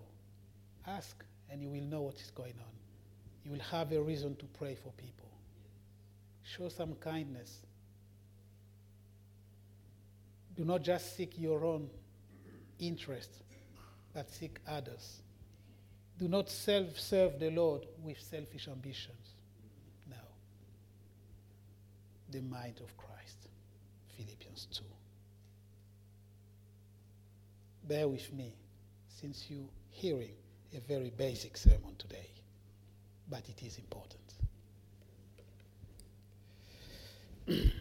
Ask, 0.85 1.23
and 1.49 1.61
you 1.61 1.69
will 1.69 1.83
know 1.83 2.01
what 2.01 2.15
is 2.15 2.31
going 2.31 2.53
on. 2.59 2.73
You 3.43 3.51
will 3.51 3.59
have 3.71 3.91
a 3.91 4.01
reason 4.01 4.35
to 4.35 4.45
pray 4.45 4.75
for 4.75 4.91
people. 4.93 5.29
Show 6.43 6.69
some 6.69 6.93
kindness. 6.95 7.59
Do 10.55 10.65
not 10.65 10.83
just 10.83 11.15
seek 11.15 11.39
your 11.39 11.63
own 11.65 11.89
interest, 12.79 13.29
but 14.13 14.29
seek 14.29 14.59
others. 14.67 15.21
Do 16.19 16.27
not 16.27 16.49
self 16.49 16.99
serve 16.99 17.39
the 17.39 17.49
Lord 17.49 17.87
with 18.03 18.19
selfish 18.19 18.67
ambitions. 18.67 19.33
No. 20.07 20.17
The 22.29 22.41
mind 22.41 22.79
of 22.83 22.95
Christ. 22.97 23.47
Philippians 24.15 24.67
2. 24.71 24.83
Bear 27.91 28.07
with 28.07 28.31
me, 28.31 28.53
since 29.19 29.47
you're 29.49 29.67
hearing 29.89 30.31
a 30.73 30.79
very 30.79 31.09
basic 31.09 31.57
sermon 31.57 31.93
today, 31.97 32.29
but 33.29 33.43
it 33.49 33.61
is 33.65 33.77
important. 33.79 34.21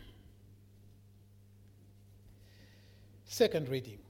Second 3.25 3.69
reading. 3.69 4.01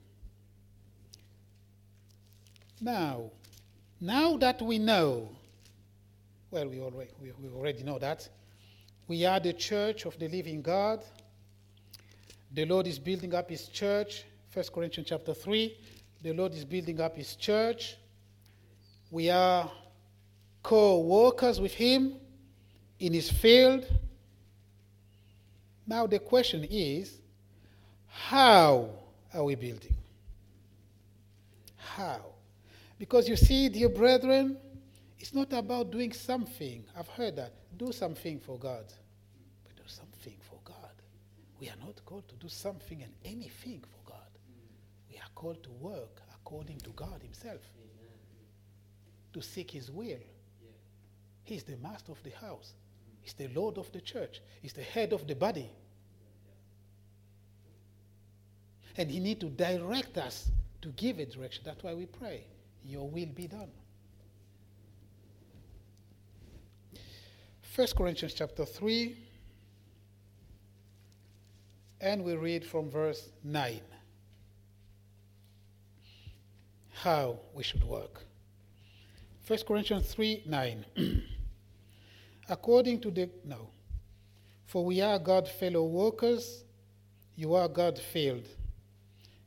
Now, 2.80 3.30
now 4.00 4.38
that 4.38 4.62
we 4.62 4.78
know, 4.78 5.28
well, 6.50 6.66
we 6.66 6.80
already, 6.80 7.10
we, 7.20 7.32
we 7.42 7.54
already 7.54 7.82
know 7.82 7.98
that, 7.98 8.26
we 9.06 9.26
are 9.26 9.38
the 9.38 9.52
church 9.52 10.06
of 10.06 10.18
the 10.18 10.28
living 10.28 10.62
God. 10.62 11.04
The 12.54 12.64
Lord 12.64 12.86
is 12.86 12.98
building 12.98 13.34
up 13.34 13.50
his 13.50 13.68
church. 13.68 14.24
1 14.52 14.64
Corinthians 14.74 15.08
chapter 15.08 15.32
3. 15.32 15.76
The 16.22 16.32
Lord 16.32 16.54
is 16.54 16.64
building 16.64 17.00
up 17.00 17.16
his 17.16 17.36
church. 17.36 17.96
We 19.10 19.30
are 19.30 19.70
co 20.62 21.00
workers 21.00 21.60
with 21.60 21.72
him 21.72 22.16
in 22.98 23.12
his 23.12 23.30
field. 23.30 23.86
Now, 25.86 26.06
the 26.06 26.18
question 26.18 26.66
is 26.68 27.18
how 28.06 28.90
are 29.32 29.44
we 29.44 29.54
building? 29.54 29.94
How? 31.76 32.20
Because 32.98 33.28
you 33.28 33.36
see, 33.36 33.68
dear 33.68 33.88
brethren, 33.88 34.56
it's 35.18 35.32
not 35.32 35.52
about 35.52 35.90
doing 35.90 36.12
something. 36.12 36.84
I've 36.96 37.08
heard 37.08 37.36
that. 37.36 37.52
Do 37.76 37.92
something 37.92 38.40
for 38.40 38.58
God. 38.58 38.84
But 39.64 39.76
do 39.76 39.82
something 39.86 40.36
for 40.40 40.58
God. 40.64 40.74
We 41.60 41.68
are 41.68 41.76
not 41.80 42.04
called 42.04 42.28
to 42.28 42.34
do 42.36 42.48
something 42.48 43.02
and 43.02 43.12
anything 43.24 43.82
for 43.82 43.99
called 45.40 45.62
to 45.62 45.70
work 45.70 46.20
according 46.34 46.78
to 46.80 46.90
God 46.90 47.22
Himself, 47.22 47.62
Amen. 47.78 48.12
to 49.32 49.40
seek 49.40 49.70
His 49.70 49.90
will. 49.90 50.04
Yeah. 50.08 50.68
He's 51.44 51.62
the 51.62 51.78
master 51.78 52.12
of 52.12 52.22
the 52.22 52.30
house, 52.46 52.74
He's 53.22 53.32
the 53.32 53.48
Lord 53.48 53.78
of 53.78 53.90
the 53.92 54.02
church, 54.02 54.42
He's 54.60 54.74
the 54.74 54.82
head 54.82 55.14
of 55.14 55.26
the 55.26 55.34
body. 55.34 55.70
And 58.98 59.10
He 59.10 59.18
needs 59.18 59.40
to 59.40 59.48
direct 59.48 60.18
us 60.18 60.50
to 60.82 60.88
give 60.88 61.18
a 61.18 61.24
direction. 61.24 61.62
That's 61.64 61.82
why 61.82 61.94
we 61.94 62.04
pray. 62.04 62.44
Your 62.84 63.08
will 63.08 63.32
be 63.34 63.46
done. 63.46 63.70
1 67.74 67.86
Corinthians 67.96 68.34
chapter 68.34 68.66
3, 68.66 69.16
and 72.02 72.24
we 72.24 72.36
read 72.36 72.62
from 72.62 72.90
verse 72.90 73.30
9 73.42 73.80
how 77.02 77.38
we 77.54 77.62
should 77.62 77.82
work. 77.82 78.20
1 79.46 79.58
Corinthians 79.66 80.12
3 80.12 80.42
9. 80.46 80.84
According 82.48 83.00
to 83.00 83.10
the. 83.10 83.30
No. 83.44 83.70
For 84.66 84.84
we 84.84 85.00
are 85.00 85.18
God's 85.18 85.50
fellow 85.50 85.84
workers, 85.84 86.62
you 87.34 87.54
are 87.54 87.68
God's 87.68 88.00
field, 88.00 88.46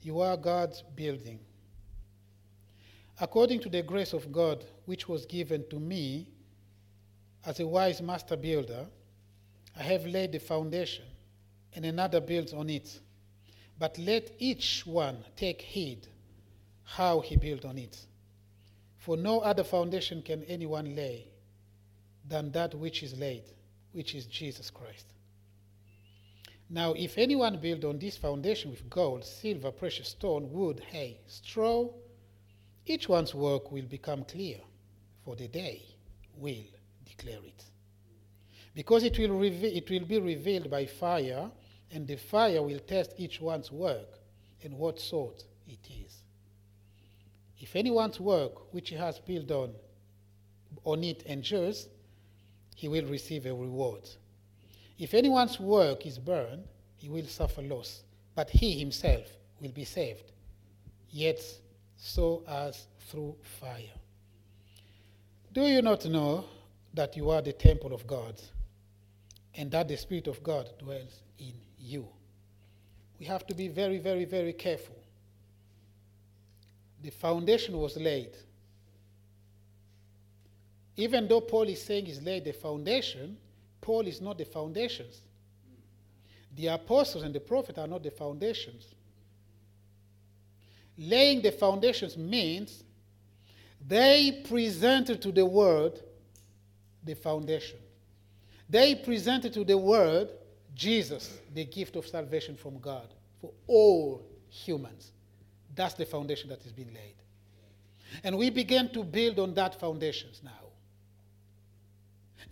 you 0.01 0.19
are 0.19 0.35
God's 0.35 0.83
building. 0.95 1.39
According 3.21 3.61
to 3.61 3.69
the 3.69 3.83
grace 3.83 4.11
of 4.13 4.31
God, 4.31 4.65
which 4.85 5.07
was 5.07 5.25
given 5.25 5.63
to 5.69 5.79
me 5.79 6.27
as 7.45 7.59
a 7.59 7.67
wise 7.67 8.01
master 8.01 8.35
builder, 8.35 8.85
I 9.79 9.83
have 9.83 10.05
laid 10.05 10.33
the 10.33 10.39
foundation, 10.39 11.05
and 11.75 11.85
another 11.85 12.19
builds 12.19 12.51
on 12.51 12.69
it. 12.69 12.99
But 13.79 13.97
let 13.97 14.31
each 14.39 14.85
one 14.85 15.23
take 15.37 15.61
heed 15.61 16.07
how 16.83 17.21
he 17.21 17.35
built 17.35 17.65
on 17.65 17.77
it. 17.77 17.97
For 18.97 19.17
no 19.17 19.39
other 19.39 19.63
foundation 19.63 20.21
can 20.21 20.43
anyone 20.43 20.95
lay 20.95 21.27
than 22.27 22.51
that 22.51 22.73
which 22.73 23.03
is 23.03 23.17
laid, 23.17 23.43
which 23.91 24.15
is 24.15 24.25
Jesus 24.25 24.69
Christ. 24.69 25.07
Now, 26.69 26.93
if 26.93 27.17
anyone 27.17 27.59
build 27.59 27.85
on 27.85 27.99
this 27.99 28.17
foundation 28.17 28.71
with 28.71 28.89
gold, 28.89 29.25
silver, 29.25 29.71
precious 29.71 30.09
stone, 30.09 30.51
wood, 30.51 30.81
hay, 30.89 31.19
straw, 31.27 31.89
each 32.85 33.07
one's 33.07 33.35
work 33.35 33.71
will 33.71 33.85
become 33.85 34.23
clear, 34.23 34.57
for 35.23 35.35
the 35.35 35.47
day 35.47 35.83
will 36.37 36.65
declare 37.05 37.43
it. 37.45 37.63
Because 38.73 39.03
it 39.03 39.17
will, 39.19 39.37
reve- 39.37 39.63
it 39.63 39.89
will 39.89 40.05
be 40.05 40.19
revealed 40.19 40.69
by 40.69 40.85
fire, 40.85 41.51
and 41.91 42.07
the 42.07 42.15
fire 42.15 42.61
will 42.61 42.79
test 42.79 43.13
each 43.17 43.39
one's 43.39 43.71
work 43.71 44.19
and 44.63 44.73
what 44.77 44.99
sort 44.99 45.43
it 45.67 45.85
is. 45.89 46.02
If 47.63 47.77
anyone's 47.77 48.19
work 48.19 48.73
which 48.73 48.89
he 48.89 48.95
has 48.95 49.19
built 49.19 49.49
on, 49.49 49.73
on 50.83 51.01
it 51.01 51.23
endures, 51.25 51.87
he 52.75 52.89
will 52.89 53.05
receive 53.05 53.45
a 53.45 53.53
reward. 53.53 54.01
If 54.99 55.13
anyone's 55.13 55.61
work 55.61 56.05
is 56.05 56.19
burned, 56.19 56.65
he 56.97 57.07
will 57.07 57.25
suffer 57.25 57.61
loss, 57.61 58.03
but 58.35 58.49
he 58.49 58.77
himself 58.77 59.37
will 59.61 59.71
be 59.71 59.85
saved, 59.85 60.33
yet 61.09 61.39
so 61.95 62.43
as 62.49 62.85
through 63.07 63.37
fire. 63.61 63.95
Do 65.53 65.61
you 65.61 65.81
not 65.81 66.03
know 66.03 66.43
that 66.93 67.15
you 67.15 67.29
are 67.29 67.41
the 67.41 67.53
temple 67.53 67.93
of 67.93 68.05
God 68.05 68.41
and 69.55 69.71
that 69.71 69.87
the 69.87 69.95
Spirit 69.95 70.27
of 70.27 70.43
God 70.43 70.69
dwells 70.79 71.21
in 71.39 71.53
you? 71.79 72.09
We 73.19 73.25
have 73.27 73.47
to 73.47 73.55
be 73.55 73.69
very, 73.69 73.99
very, 73.99 74.25
very 74.25 74.51
careful. 74.51 74.97
The 77.03 77.11
foundation 77.11 77.77
was 77.77 77.97
laid. 77.97 78.31
Even 80.95 81.27
though 81.27 81.41
Paul 81.41 81.63
is 81.63 81.81
saying 81.81 82.05
he's 82.05 82.21
laid 82.21 82.45
the 82.45 82.53
foundation, 82.53 83.37
Paul 83.81 84.07
is 84.07 84.21
not 84.21 84.37
the 84.37 84.45
foundations. 84.45 85.21
The 86.55 86.67
apostles 86.67 87.23
and 87.23 87.33
the 87.33 87.39
prophet 87.39 87.77
are 87.77 87.87
not 87.87 88.03
the 88.03 88.11
foundations. 88.11 88.95
Laying 90.97 91.41
the 91.41 91.51
foundations 91.51 92.15
means 92.15 92.83
they 93.85 94.43
presented 94.47 95.21
to 95.23 95.31
the 95.31 95.45
world 95.45 96.01
the 97.03 97.15
foundation. 97.15 97.79
They 98.69 98.95
presented 98.95 99.53
to 99.53 99.63
the 99.63 99.77
world 99.77 100.29
Jesus, 100.75 101.37
the 101.53 101.65
gift 101.65 101.95
of 101.95 102.07
salvation 102.07 102.55
from 102.55 102.79
God 102.79 103.07
for 103.41 103.51
all 103.67 104.21
humans. 104.49 105.12
That's 105.75 105.93
the 105.95 106.05
foundation 106.05 106.49
that 106.49 106.61
has 106.63 106.71
been 106.71 106.93
laid. 106.93 107.15
And 108.23 108.37
we 108.37 108.49
began 108.49 108.89
to 108.89 109.03
build 109.03 109.39
on 109.39 109.53
that 109.55 109.79
foundations 109.79 110.41
now. 110.43 110.51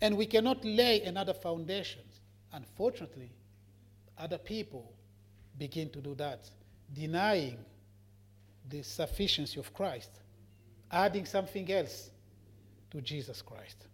And 0.00 0.16
we 0.16 0.26
cannot 0.26 0.64
lay 0.64 1.02
another 1.02 1.34
foundation. 1.34 2.02
Unfortunately, 2.52 3.30
other 4.18 4.38
people 4.38 4.92
begin 5.58 5.90
to 5.90 6.00
do 6.00 6.14
that, 6.16 6.50
denying 6.92 7.58
the 8.68 8.82
sufficiency 8.82 9.60
of 9.60 9.72
Christ, 9.72 10.10
adding 10.90 11.26
something 11.26 11.70
else 11.70 12.10
to 12.90 13.00
Jesus 13.00 13.42
Christ. 13.42 13.86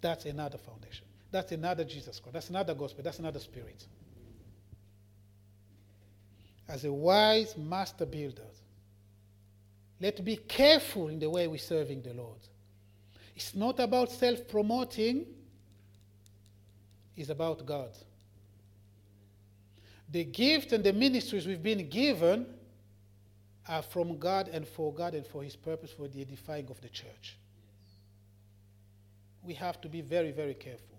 That's 0.00 0.24
another 0.24 0.58
foundation. 0.58 1.06
That's 1.30 1.52
another 1.52 1.84
Jesus 1.84 2.18
Christ. 2.18 2.32
That's 2.32 2.50
another 2.50 2.74
gospel. 2.74 3.02
That's 3.04 3.18
another 3.18 3.40
spirit. 3.40 3.86
As 6.68 6.84
a 6.84 6.92
wise 6.92 7.56
master 7.56 8.06
builder, 8.06 8.42
let's 10.00 10.20
be 10.20 10.36
careful 10.36 11.08
in 11.08 11.18
the 11.18 11.30
way 11.30 11.46
we're 11.46 11.58
serving 11.58 12.02
the 12.02 12.12
Lord. 12.12 12.38
It's 13.36 13.54
not 13.54 13.78
about 13.80 14.10
self 14.10 14.48
promoting, 14.48 15.26
it's 17.16 17.30
about 17.30 17.64
God. 17.64 17.90
The 20.10 20.24
gift 20.24 20.72
and 20.72 20.82
the 20.82 20.92
ministries 20.92 21.46
we've 21.46 21.62
been 21.62 21.88
given 21.88 22.46
are 23.68 23.82
from 23.82 24.18
God 24.18 24.48
and 24.48 24.66
for 24.66 24.92
God 24.92 25.14
and 25.14 25.26
for 25.26 25.42
His 25.42 25.56
purpose 25.56 25.90
for 25.90 26.08
the 26.08 26.20
edifying 26.20 26.68
of 26.70 26.80
the 26.80 26.88
church. 26.88 27.36
We 29.42 29.54
have 29.54 29.80
to 29.82 29.88
be 29.88 30.00
very, 30.00 30.32
very 30.32 30.54
careful. 30.54 30.96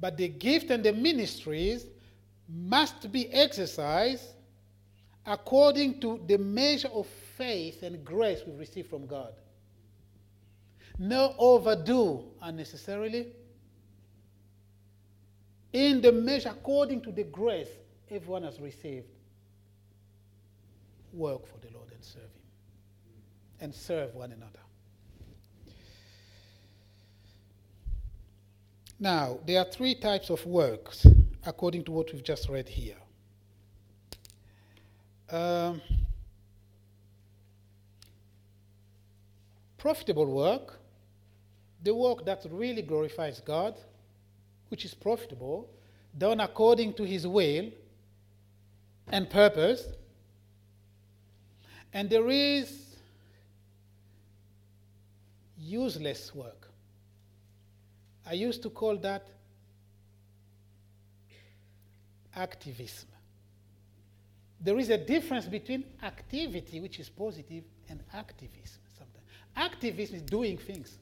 But 0.00 0.16
the 0.16 0.28
gift 0.28 0.70
and 0.70 0.82
the 0.82 0.92
ministries 0.92 1.86
must 2.48 3.10
be 3.12 3.32
exercised 3.32 4.26
according 5.26 6.00
to 6.00 6.20
the 6.26 6.38
measure 6.38 6.88
of 6.88 7.06
faith 7.06 7.82
and 7.82 8.04
grace 8.04 8.40
we've 8.46 8.58
received 8.58 8.90
from 8.90 9.06
God. 9.06 9.32
No 10.98 11.34
overdo 11.38 12.24
unnecessarily. 12.40 13.28
In 15.72 16.00
the 16.00 16.12
measure 16.12 16.50
according 16.50 17.02
to 17.02 17.12
the 17.12 17.24
grace 17.24 17.68
everyone 18.10 18.42
has 18.42 18.60
received, 18.60 19.06
work 21.12 21.46
for 21.46 21.58
the 21.66 21.72
Lord 21.72 21.90
and 21.92 22.04
serve 22.04 22.22
Him. 22.22 22.30
And 23.60 23.74
serve 23.74 24.14
one 24.14 24.32
another. 24.32 24.58
Now, 28.98 29.38
there 29.46 29.58
are 29.58 29.64
three 29.64 29.94
types 29.94 30.30
of 30.30 30.44
works 30.46 31.06
according 31.44 31.84
to 31.84 31.90
what 31.90 32.12
we've 32.12 32.22
just 32.22 32.48
read 32.48 32.68
here. 32.68 33.01
Um, 35.32 35.80
profitable 39.78 40.26
work, 40.26 40.78
the 41.82 41.94
work 41.94 42.26
that 42.26 42.44
really 42.50 42.82
glorifies 42.82 43.40
God, 43.40 43.74
which 44.68 44.84
is 44.84 44.92
profitable, 44.92 45.70
done 46.18 46.40
according 46.40 46.92
to 46.94 47.04
His 47.04 47.26
will 47.26 47.70
and 49.08 49.30
purpose. 49.30 49.86
And 51.94 52.10
there 52.10 52.28
is 52.28 52.96
useless 55.58 56.34
work. 56.34 56.68
I 58.26 58.34
used 58.34 58.62
to 58.64 58.70
call 58.70 58.98
that 58.98 59.26
activism. 62.36 63.11
There 64.62 64.78
is 64.78 64.90
a 64.90 64.98
difference 64.98 65.46
between 65.46 65.84
activity, 66.02 66.80
which 66.80 67.00
is 67.00 67.08
positive, 67.08 67.64
and 67.88 68.02
activism 68.14 68.80
sometimes. 68.96 69.26
Activism 69.56 70.16
is 70.16 70.22
doing 70.22 70.56
things. 70.56 70.98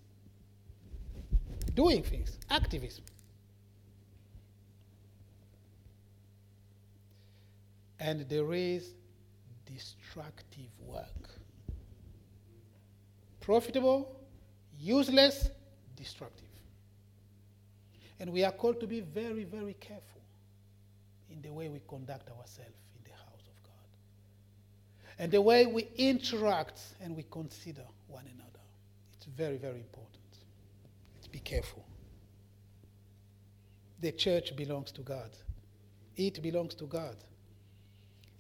Doing 1.74 2.02
things. 2.02 2.38
Activism. 2.48 3.04
And 7.98 8.26
there 8.28 8.52
is 8.54 8.94
destructive 9.66 10.70
work. 10.86 11.28
Profitable, 13.40 14.16
useless, 14.78 15.50
destructive. 15.96 16.46
And 18.18 18.32
we 18.32 18.44
are 18.44 18.52
called 18.52 18.80
to 18.80 18.86
be 18.86 19.00
very, 19.00 19.44
very 19.44 19.74
careful 19.74 20.22
in 21.30 21.40
the 21.42 21.52
way 21.52 21.68
we 21.68 21.80
conduct 21.86 22.30
ourselves 22.30 22.76
in 22.96 23.04
the 23.04 23.16
house 23.16 23.46
of 23.46 23.62
God. 23.62 23.72
And 25.21 25.31
the 25.31 25.43
way 25.43 25.66
we 25.66 25.87
interact 25.99 26.81
and 26.99 27.14
we 27.14 27.25
consider 27.31 27.83
one 28.09 28.25
another. 28.35 28.64
It's 29.12 29.27
very, 29.27 29.59
very 29.59 29.77
important. 29.77 30.16
Be 31.31 31.41
careful. 31.41 31.85
The 34.01 34.12
church 34.12 34.57
belongs 34.57 34.91
to 34.93 35.03
God, 35.03 35.29
it 36.16 36.43
belongs 36.43 36.75
to 36.77 36.87
God. 36.87 37.16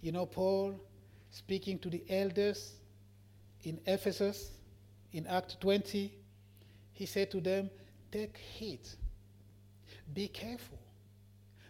You 0.00 0.12
know, 0.12 0.24
Paul 0.24 0.80
speaking 1.30 1.78
to 1.80 1.90
the 1.90 2.02
elders 2.08 2.72
in 3.62 3.78
Ephesus 3.84 4.50
in 5.12 5.26
Act 5.26 5.60
20, 5.60 6.10
he 6.94 7.04
said 7.04 7.30
to 7.32 7.42
them, 7.42 7.68
Take 8.10 8.38
heed, 8.38 8.88
be 10.14 10.28
careful 10.28 10.78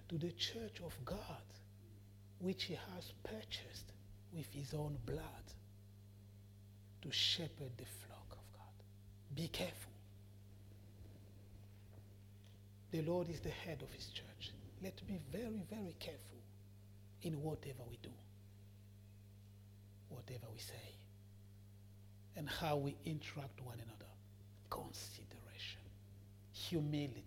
to 0.08 0.18
the 0.18 0.30
church 0.30 0.80
of 0.86 0.96
God, 1.04 1.42
which 2.38 2.62
he 2.64 2.74
has 2.94 3.12
purchased 3.24 3.89
with 4.34 4.52
his 4.52 4.74
own 4.74 4.96
blood 5.06 5.24
to 7.02 7.10
shepherd 7.10 7.72
the 7.76 7.84
flock 8.06 8.26
of 8.32 8.52
God. 8.52 8.84
Be 9.34 9.48
careful. 9.48 9.92
The 12.90 13.02
Lord 13.02 13.28
is 13.28 13.40
the 13.40 13.50
head 13.50 13.82
of 13.82 13.92
his 13.92 14.06
church. 14.06 14.52
Let's 14.82 15.00
be 15.00 15.18
very, 15.30 15.62
very 15.70 15.94
careful 15.98 16.38
in 17.22 17.34
whatever 17.42 17.82
we 17.88 17.98
do, 18.02 18.10
whatever 20.08 20.46
we 20.52 20.58
say, 20.58 20.74
and 22.36 22.48
how 22.48 22.76
we 22.76 22.96
interact 23.04 23.60
one 23.62 23.76
another. 23.76 24.10
Consideration, 24.70 25.82
humility, 26.52 27.24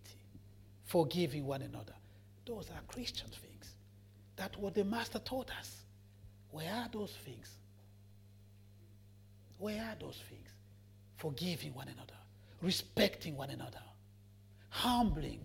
forgiving 0.86 1.46
one 1.46 1.62
another. 1.62 1.94
Those 2.46 2.70
are 2.72 2.82
Christian 2.88 3.30
things. 3.30 3.76
That's 4.36 4.58
what 4.58 4.74
the 4.74 4.84
Master 4.84 5.20
taught 5.20 5.52
us. 5.60 5.83
Where 6.54 6.72
are 6.72 6.88
those 6.94 7.12
things? 7.26 7.50
Where 9.58 9.82
are 9.82 9.96
those 10.00 10.22
things? 10.30 10.50
Forgiving 11.16 11.74
one 11.74 11.88
another, 11.88 12.14
respecting 12.62 13.36
one 13.36 13.50
another, 13.50 13.82
humbling, 14.70 15.44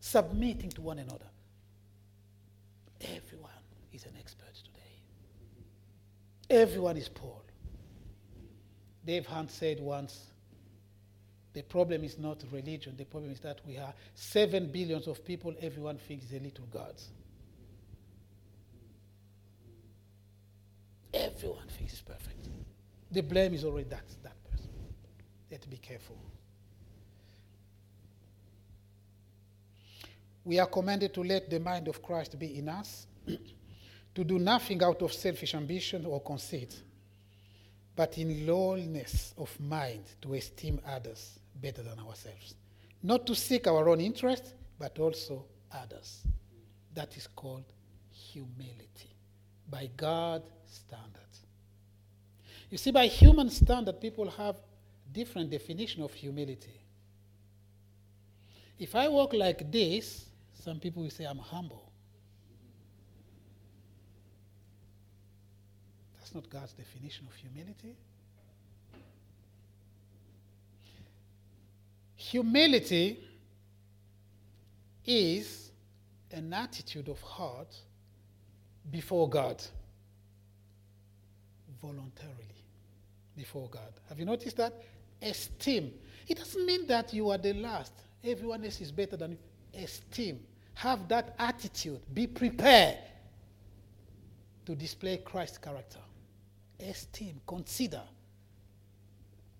submitting 0.00 0.70
to 0.70 0.80
one 0.80 0.98
another. 1.00 1.26
Everyone 3.02 3.50
is 3.92 4.06
an 4.06 4.14
expert 4.18 4.54
today. 4.54 4.80
Everyone 6.62 6.96
is 6.96 7.10
Paul. 7.10 7.42
Dave 9.04 9.26
Hunt 9.26 9.50
said 9.50 9.80
once 9.80 10.28
the 11.52 11.62
problem 11.62 12.04
is 12.04 12.18
not 12.18 12.42
religion, 12.50 12.94
the 12.96 13.04
problem 13.04 13.32
is 13.32 13.40
that 13.40 13.60
we 13.66 13.76
are 13.76 13.92
seven 14.14 14.72
billions 14.72 15.06
of 15.08 15.22
people, 15.26 15.54
everyone 15.60 15.98
thinks 15.98 16.32
a 16.32 16.38
little 16.38 16.64
God. 16.72 16.94
Everyone 21.12 21.68
thinks 21.68 21.92
it's 21.92 22.02
perfect. 22.02 22.48
The 23.10 23.20
blame 23.20 23.54
is 23.54 23.64
already 23.64 23.88
that, 23.90 24.04
that 24.22 24.42
person. 24.50 24.70
Let's 25.50 25.66
be 25.66 25.76
careful. 25.76 26.16
We 30.44 30.58
are 30.58 30.66
commanded 30.66 31.12
to 31.14 31.22
let 31.22 31.50
the 31.50 31.60
mind 31.60 31.88
of 31.88 32.02
Christ 32.02 32.38
be 32.38 32.58
in 32.58 32.68
us, 32.68 33.06
to 34.14 34.24
do 34.24 34.38
nothing 34.38 34.82
out 34.82 35.02
of 35.02 35.12
selfish 35.12 35.54
ambition 35.54 36.06
or 36.06 36.20
conceit, 36.20 36.82
but 37.94 38.16
in 38.18 38.46
lowliness 38.46 39.34
of 39.36 39.58
mind 39.60 40.04
to 40.22 40.34
esteem 40.34 40.80
others 40.86 41.38
better 41.60 41.82
than 41.82 41.98
ourselves. 42.00 42.54
Not 43.02 43.26
to 43.26 43.34
seek 43.34 43.66
our 43.66 43.88
own 43.88 44.00
interest, 44.00 44.54
but 44.78 44.98
also 44.98 45.44
others. 45.70 46.22
That 46.94 47.16
is 47.16 47.26
called 47.26 47.64
humility 48.10 49.14
by 49.70 49.90
God's 49.96 50.50
standards. 50.72 51.46
You 52.70 52.78
see, 52.78 52.90
by 52.90 53.06
human 53.06 53.50
standard, 53.50 54.00
people 54.00 54.28
have 54.30 54.56
different 55.12 55.50
definition 55.50 56.02
of 56.02 56.12
humility. 56.12 56.80
If 58.78 58.94
I 58.94 59.08
walk 59.08 59.34
like 59.34 59.70
this, 59.70 60.24
some 60.54 60.80
people 60.80 61.02
will 61.02 61.10
say 61.10 61.24
I'm 61.24 61.38
humble. 61.38 61.92
That's 66.18 66.34
not 66.34 66.48
God's 66.48 66.72
definition 66.72 67.26
of 67.28 67.34
humility. 67.34 67.96
Humility 72.16 73.18
is 75.04 75.70
an 76.30 76.52
attitude 76.52 77.08
of 77.08 77.20
heart 77.20 77.74
before 78.90 79.28
God. 79.28 79.62
Voluntarily 81.82 82.64
before 83.36 83.68
God. 83.68 83.92
Have 84.08 84.18
you 84.18 84.24
noticed 84.24 84.56
that? 84.58 84.72
Esteem. 85.20 85.92
It 86.28 86.38
doesn't 86.38 86.64
mean 86.64 86.86
that 86.86 87.12
you 87.12 87.30
are 87.30 87.38
the 87.38 87.52
last. 87.54 87.92
Everyone 88.24 88.64
else 88.64 88.80
is 88.80 88.92
better 88.92 89.16
than 89.16 89.32
you. 89.32 89.38
Esteem. 89.82 90.40
Have 90.74 91.08
that 91.08 91.34
attitude. 91.38 92.00
Be 92.14 92.26
prepared 92.26 92.98
to 94.64 94.74
display 94.74 95.18
Christ's 95.18 95.58
character. 95.58 95.98
Esteem. 96.80 97.40
Consider. 97.46 98.02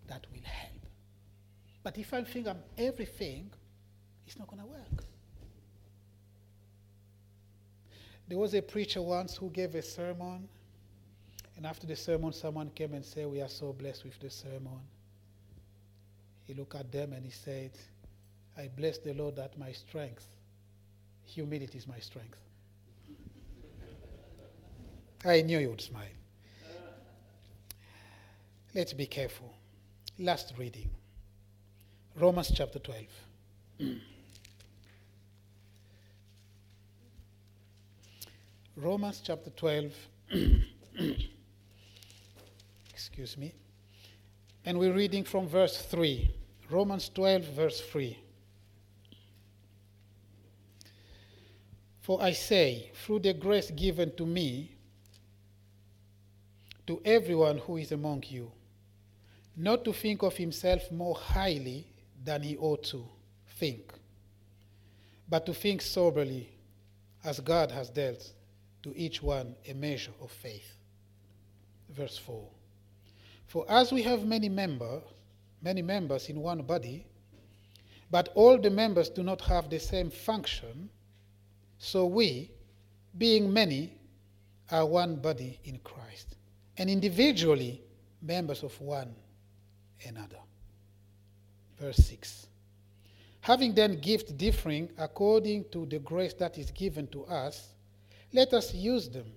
That 0.07 0.27
will 0.33 0.43
help. 0.45 0.73
But 1.83 1.99
if 1.99 2.14
I 2.14 2.23
think 2.23 2.47
I'm 2.47 2.62
everything, 2.79 3.51
it's 4.27 4.39
not 4.39 4.47
going 4.47 4.62
to 4.62 4.68
work. 4.68 5.05
There 8.29 8.39
was 8.39 8.55
a 8.55 8.62
preacher 8.62 9.03
once 9.03 9.37
who 9.37 9.51
gave 9.51 9.75
a 9.75 9.83
sermon, 9.83 10.49
and 11.63 11.69
after 11.69 11.87
the 11.87 11.95
sermon, 11.95 12.33
someone 12.33 12.71
came 12.71 12.93
and 12.93 13.05
said, 13.05 13.29
We 13.29 13.41
are 13.41 13.49
so 13.49 13.73
blessed 13.73 14.03
with 14.03 14.19
the 14.19 14.29
sermon. 14.29 14.81
He 16.43 16.55
looked 16.55 16.75
at 16.75 16.91
them 16.91 17.13
and 17.13 17.25
he 17.25 17.31
said, 17.31 17.71
I 18.59 18.69
bless 18.77 18.99
the 18.99 19.15
Lord 19.15 19.37
that 19.37 19.57
my 19.57 19.71
strength, 19.71 20.27
humility 21.25 21.79
is 21.79 21.87
my 21.87 22.01
strength. 22.01 22.37
I 25.25 25.43
knew 25.43 25.61
you 25.61 25.71
would 25.71 25.81
smile. 25.81 26.03
Let's 28.75 28.93
be 28.93 29.07
careful. 29.07 29.55
Last 30.19 30.55
reading 30.59 30.91
Romans 32.17 32.51
chapter 32.53 32.81
12. 32.81 33.05
Romans 38.77 39.23
chapter 39.25 39.51
12. 39.51 39.93
Excuse 43.03 43.37
me. 43.37 43.53
And 44.65 44.79
we're 44.79 44.93
reading 44.93 45.25
from 45.25 45.49
verse 45.49 45.77
3. 45.77 46.33
Romans 46.71 47.09
12, 47.09 47.43
verse 47.47 47.81
3. 47.81 48.17
For 52.01 52.23
I 52.23 52.31
say, 52.31 52.93
through 52.95 53.19
the 53.19 53.35
grace 53.35 53.73
given 53.73 54.15
to 54.15 54.25
me, 54.25 54.77
to 56.87 57.03
everyone 57.05 57.59
who 57.59 57.77
is 57.77 57.91
among 57.91 58.23
you, 58.29 58.53
not 59.57 59.85
to 59.85 59.93
think 59.93 60.23
of 60.23 60.37
himself 60.37 60.89
more 60.93 61.17
highly 61.17 61.89
than 62.23 62.43
he 62.43 62.57
ought 62.57 62.85
to 62.85 63.05
think, 63.59 63.93
but 65.29 65.45
to 65.47 65.53
think 65.53 65.83
soberly, 65.83 66.49
as 67.25 67.41
God 67.41 67.73
has 67.73 67.91
dealt 67.91 68.33
to 68.85 68.97
each 68.97 69.21
one 69.21 69.57
a 69.69 69.75
measure 69.75 70.13
of 70.21 70.31
faith. 70.31 70.77
Verse 71.91 72.17
4. 72.17 72.62
For 73.47 73.64
as 73.68 73.93
we 73.93 74.03
have 74.03 74.24
many 74.24 74.49
members, 74.49 75.03
many 75.62 75.82
members 75.82 76.28
in 76.28 76.40
one 76.40 76.62
body, 76.62 77.07
but 78.11 78.28
all 78.34 78.59
the 78.59 78.70
members 78.70 79.09
do 79.09 79.22
not 79.22 79.40
have 79.43 79.70
the 79.70 79.78
same 79.78 80.11
function, 80.11 80.90
so 81.78 82.07
we, 82.07 82.51
being 83.16 83.53
many, 83.53 83.99
are 84.70 84.86
one 84.86 85.16
body 85.16 85.59
in 85.64 85.78
Christ, 85.78 86.36
and 86.78 86.88
individually 86.88 87.82
members 88.20 88.62
of 88.62 88.78
one 88.80 89.14
another. 90.07 90.38
Verse 91.78 91.97
6. 91.97 92.47
Having 93.40 93.74
then 93.74 94.01
gifts 94.01 94.30
differing 94.32 94.88
according 94.99 95.64
to 95.72 95.84
the 95.86 95.99
grace 95.99 96.32
that 96.34 96.57
is 96.59 96.70
given 96.70 97.09
to 97.09 97.24
us, 97.24 97.70
let 98.32 98.55
us 98.55 98.72
use 98.72 99.09
them. 99.09 99.32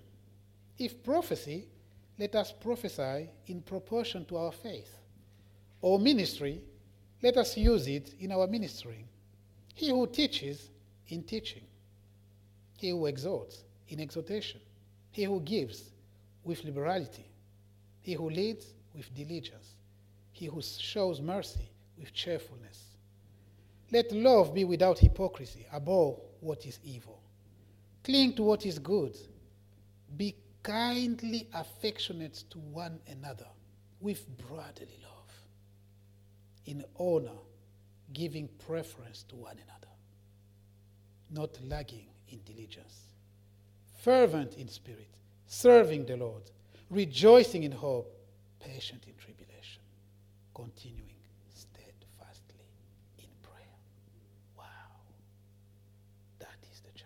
If 0.77 1.03
prophecy, 1.03 1.67
let 2.18 2.36
us 2.36 2.51
prophesy 2.51 3.30
in 3.47 3.61
proportion 3.61 4.26
to 4.26 4.38
our 4.38 4.51
faith. 4.51 4.99
Or 5.82 5.99
ministry, 5.99 6.61
let 7.22 7.38
us 7.38 7.57
use 7.57 7.88
it 7.88 8.13
in 8.20 8.32
our 8.32 8.47
ministering. 8.47 9.07
He 9.74 9.89
who 9.89 10.07
teaches, 10.07 10.70
in 11.09 11.24
teaching. 11.24 11.63
He 12.78 12.89
who 12.89 13.05
exhorts, 13.05 13.63
in 13.89 13.99
exhortation. 13.99 14.61
He 15.11 15.24
who 15.24 15.39
gives, 15.41 15.91
with 16.43 16.63
liberality. 16.63 17.26
He 18.01 18.13
who 18.13 18.30
leads, 18.30 18.66
with 18.95 19.13
diligence. 19.13 19.76
He 20.32 20.45
who 20.45 20.61
shows 20.61 21.22
mercy, 21.22 21.70
with 21.97 22.13
cheerfulness. 22.13 22.82
Let 23.91 24.11
love 24.11 24.53
be 24.53 24.63
without 24.63 24.99
hypocrisy, 24.99 25.66
abhor 25.74 26.20
what 26.39 26.66
is 26.66 26.80
evil. 26.84 27.20
Cling 28.03 28.34
to 28.36 28.43
what 28.43 28.66
is 28.66 28.80
good. 28.80 29.16
Be 30.16 30.36
kindly 30.66 31.47
affectionate 31.53 32.43
to 32.49 32.57
one 32.57 32.99
another 33.07 33.45
with 34.01 34.26
brotherly 34.47 34.97
love, 35.03 35.32
in 36.66 36.84
honor, 36.99 37.39
giving 38.13 38.49
preference 38.68 39.24
to 39.30 39.36
one 39.36 39.57
another, 39.63 39.93
not 41.30 41.55
lagging 41.70 42.07
in 42.30 42.39
diligence, 42.39 43.13
fervent 44.01 44.55
in 44.55 44.68
spirit, 44.68 45.20
serving 45.45 46.03
the 46.07 46.18
Lord, 46.18 46.49
rejoicing 46.89 47.61
in 47.63 47.72
hope, 47.72 48.11
patient 48.59 49.03
in 49.05 49.13
tribulation, 49.24 49.84
continuing 50.55 51.22
steadfastly 51.53 52.66
in 53.20 53.30
prayer. 53.43 53.78
Wow. 54.57 54.63
That 56.39 56.57
is 56.72 56.80
the 56.82 56.91
church. 56.91 57.05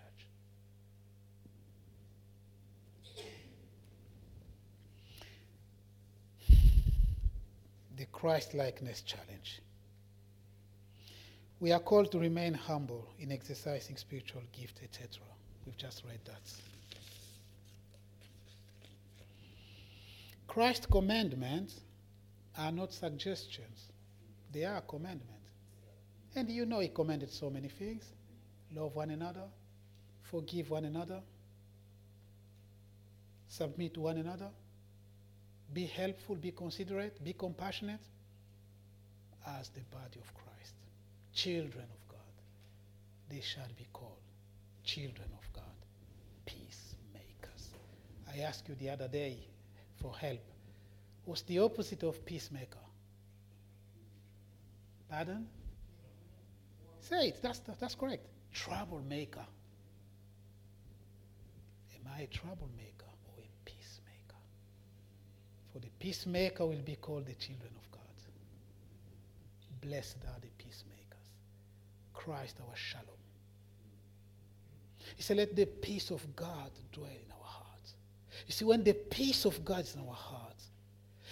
The 7.97 8.05
Christ 8.19 8.53
likeness 8.53 9.01
challenge. 9.01 9.61
We 11.61 11.71
are 11.71 11.79
called 11.79 12.11
to 12.11 12.19
remain 12.19 12.53
humble 12.53 13.07
in 13.17 13.31
exercising 13.31 13.95
spiritual 13.95 14.41
gifts, 14.51 14.81
etc. 14.83 15.23
We've 15.65 15.77
just 15.77 16.03
read 16.03 16.19
that. 16.25 16.41
Christ's 20.47 20.87
commandments 20.87 21.79
are 22.57 22.73
not 22.73 22.91
suggestions, 22.91 23.89
they 24.51 24.65
are 24.65 24.81
commandments. 24.81 25.51
And 26.35 26.49
you 26.49 26.65
know, 26.65 26.81
He 26.81 26.89
commanded 26.89 27.31
so 27.31 27.49
many 27.49 27.69
things 27.69 28.03
love 28.75 28.95
one 28.95 29.11
another, 29.11 29.47
forgive 30.23 30.69
one 30.69 30.83
another, 30.83 31.21
submit 33.47 33.93
to 33.93 34.01
one 34.01 34.17
another, 34.17 34.49
be 35.73 35.85
helpful, 35.85 36.35
be 36.35 36.51
considerate, 36.51 37.23
be 37.23 37.33
compassionate 37.33 38.01
as 39.45 39.69
the 39.69 39.81
body 39.91 40.19
of 40.19 40.33
Christ, 40.33 40.73
children 41.33 41.83
of 41.83 42.07
God. 42.07 42.19
They 43.29 43.41
shall 43.41 43.67
be 43.77 43.87
called 43.93 44.17
children 44.83 45.29
of 45.33 45.53
God, 45.53 45.63
peacemakers. 46.45 47.69
I 48.33 48.39
asked 48.39 48.67
you 48.67 48.75
the 48.75 48.89
other 48.89 49.07
day 49.07 49.37
for 50.01 50.15
help. 50.15 50.41
What's 51.25 51.43
the 51.43 51.59
opposite 51.59 52.03
of 52.03 52.25
peacemaker? 52.25 52.79
Pardon? 55.09 55.47
Say 57.01 57.29
it. 57.29 57.39
That's, 57.41 57.59
that's 57.79 57.95
correct. 57.95 58.25
Troublemaker. 58.53 59.45
Am 61.95 62.11
I 62.15 62.21
a 62.21 62.27
troublemaker? 62.27 63.08
For 65.71 65.79
the 65.79 65.89
peacemaker 65.99 66.65
will 66.65 66.81
be 66.81 66.95
called 66.95 67.25
the 67.25 67.33
children 67.33 67.71
of 67.75 67.91
God. 67.91 67.99
Blessed 69.81 70.17
are 70.27 70.39
the 70.41 70.47
peacemakers. 70.57 70.95
Christ 72.13 72.57
our 72.67 72.75
shalom. 72.75 73.05
He 75.15 75.23
said, 75.23 75.37
Let 75.37 75.55
the 75.55 75.65
peace 75.65 76.11
of 76.11 76.35
God 76.35 76.71
dwell 76.91 77.07
in 77.07 77.31
our 77.31 77.45
hearts. 77.45 77.93
You 78.45 78.53
see, 78.53 78.65
when 78.65 78.83
the 78.83 78.93
peace 78.93 79.45
of 79.45 79.63
God 79.63 79.81
is 79.81 79.95
in 79.95 80.01
our 80.01 80.13
hearts, 80.13 80.69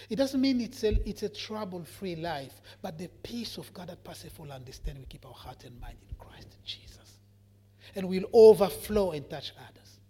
it 0.08 0.16
doesn't 0.16 0.40
mean 0.40 0.60
it's 0.60 0.84
a, 0.84 1.08
it's 1.08 1.22
a 1.22 1.28
trouble 1.28 1.84
free 1.84 2.16
life, 2.16 2.60
but 2.80 2.96
the 2.98 3.08
peace 3.22 3.58
of 3.58 3.72
God 3.74 3.88
that 3.88 4.02
passes 4.04 4.32
all 4.38 4.50
understanding 4.50 5.02
we 5.02 5.06
keep 5.06 5.26
our 5.26 5.32
heart 5.32 5.64
and 5.64 5.78
mind 5.80 5.96
in 6.08 6.14
Christ 6.16 6.56
Jesus. 6.64 7.18
And 7.94 8.08
we'll 8.08 8.28
overflow 8.32 9.10
and 9.12 9.28
touch 9.28 9.52
others. 9.58 10.00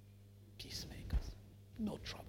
Peacemakers, 0.58 1.32
no 1.78 1.92
troublemakers. 2.04 2.27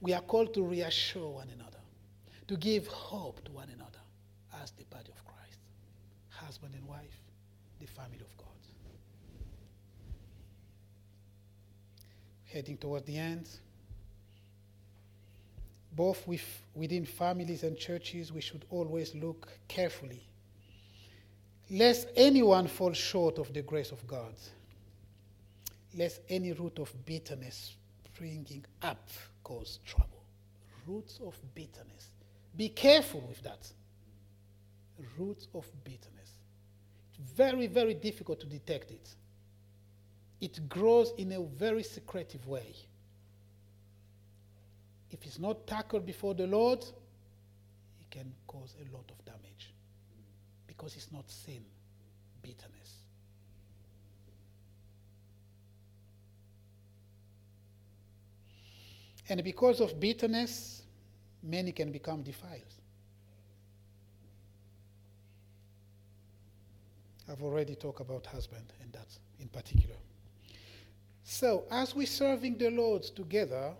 We 0.00 0.12
are 0.12 0.20
called 0.20 0.54
to 0.54 0.62
reassure 0.62 1.28
one 1.30 1.48
another, 1.54 1.78
to 2.48 2.56
give 2.56 2.86
hope 2.86 3.44
to 3.44 3.52
one 3.52 3.68
another 3.74 3.98
as 4.62 4.70
the 4.72 4.84
body 4.84 5.10
of 5.10 5.24
Christ, 5.24 5.58
husband 6.30 6.74
and 6.74 6.86
wife, 6.86 7.20
the 7.80 7.86
family 7.86 8.20
of 8.20 8.36
God. 8.36 8.46
Heading 12.44 12.76
toward 12.76 13.06
the 13.06 13.18
end 13.18 13.48
both 15.92 16.28
with, 16.28 16.44
within 16.74 17.06
families 17.06 17.62
and 17.62 17.74
churches, 17.78 18.30
we 18.30 18.42
should 18.42 18.66
always 18.70 19.14
look 19.14 19.48
carefully 19.66 20.26
Lest 21.70 22.08
anyone 22.14 22.68
fall 22.68 22.92
short 22.92 23.38
of 23.38 23.52
the 23.52 23.62
grace 23.62 23.90
of 23.90 24.06
God, 24.06 24.34
lest 25.96 26.20
any 26.28 26.52
root 26.52 26.78
of 26.78 26.92
bitterness 27.04 27.74
springing 28.04 28.64
up 28.82 29.08
cause 29.46 29.78
trouble. 29.86 30.24
Roots 30.88 31.20
of 31.24 31.36
bitterness. 31.54 32.10
Be 32.56 32.68
careful 32.68 33.20
with 33.28 33.40
that. 33.44 33.70
Roots 35.16 35.46
of 35.54 35.64
bitterness. 35.84 36.30
It's 37.10 37.30
very, 37.32 37.68
very 37.68 37.94
difficult 37.94 38.40
to 38.40 38.46
detect 38.46 38.90
it. 38.90 39.08
It 40.40 40.68
grows 40.68 41.12
in 41.16 41.30
a 41.30 41.40
very 41.40 41.84
secretive 41.84 42.48
way. 42.48 42.74
If 45.12 45.24
it's 45.24 45.38
not 45.38 45.64
tackled 45.68 46.04
before 46.04 46.34
the 46.34 46.48
Lord, 46.48 46.80
it 46.80 48.10
can 48.10 48.34
cause 48.48 48.74
a 48.80 48.92
lot 48.92 49.08
of 49.08 49.24
damage 49.24 49.72
because 50.66 50.96
it's 50.96 51.12
not 51.12 51.30
sin, 51.30 51.62
bitterness. 52.42 53.05
And 59.28 59.42
because 59.42 59.80
of 59.80 59.98
bitterness, 59.98 60.82
many 61.42 61.72
can 61.72 61.90
become 61.90 62.22
defiled. 62.22 62.62
I've 67.28 67.42
already 67.42 67.74
talked 67.74 68.00
about 68.00 68.26
husband 68.26 68.72
and 68.80 68.92
that 68.92 69.08
in 69.40 69.48
particular. 69.48 69.96
So, 71.24 71.64
as 71.72 71.94
we're 71.94 72.06
serving 72.06 72.56
the 72.56 72.70
Lord 72.70 73.02
together, 73.02 73.72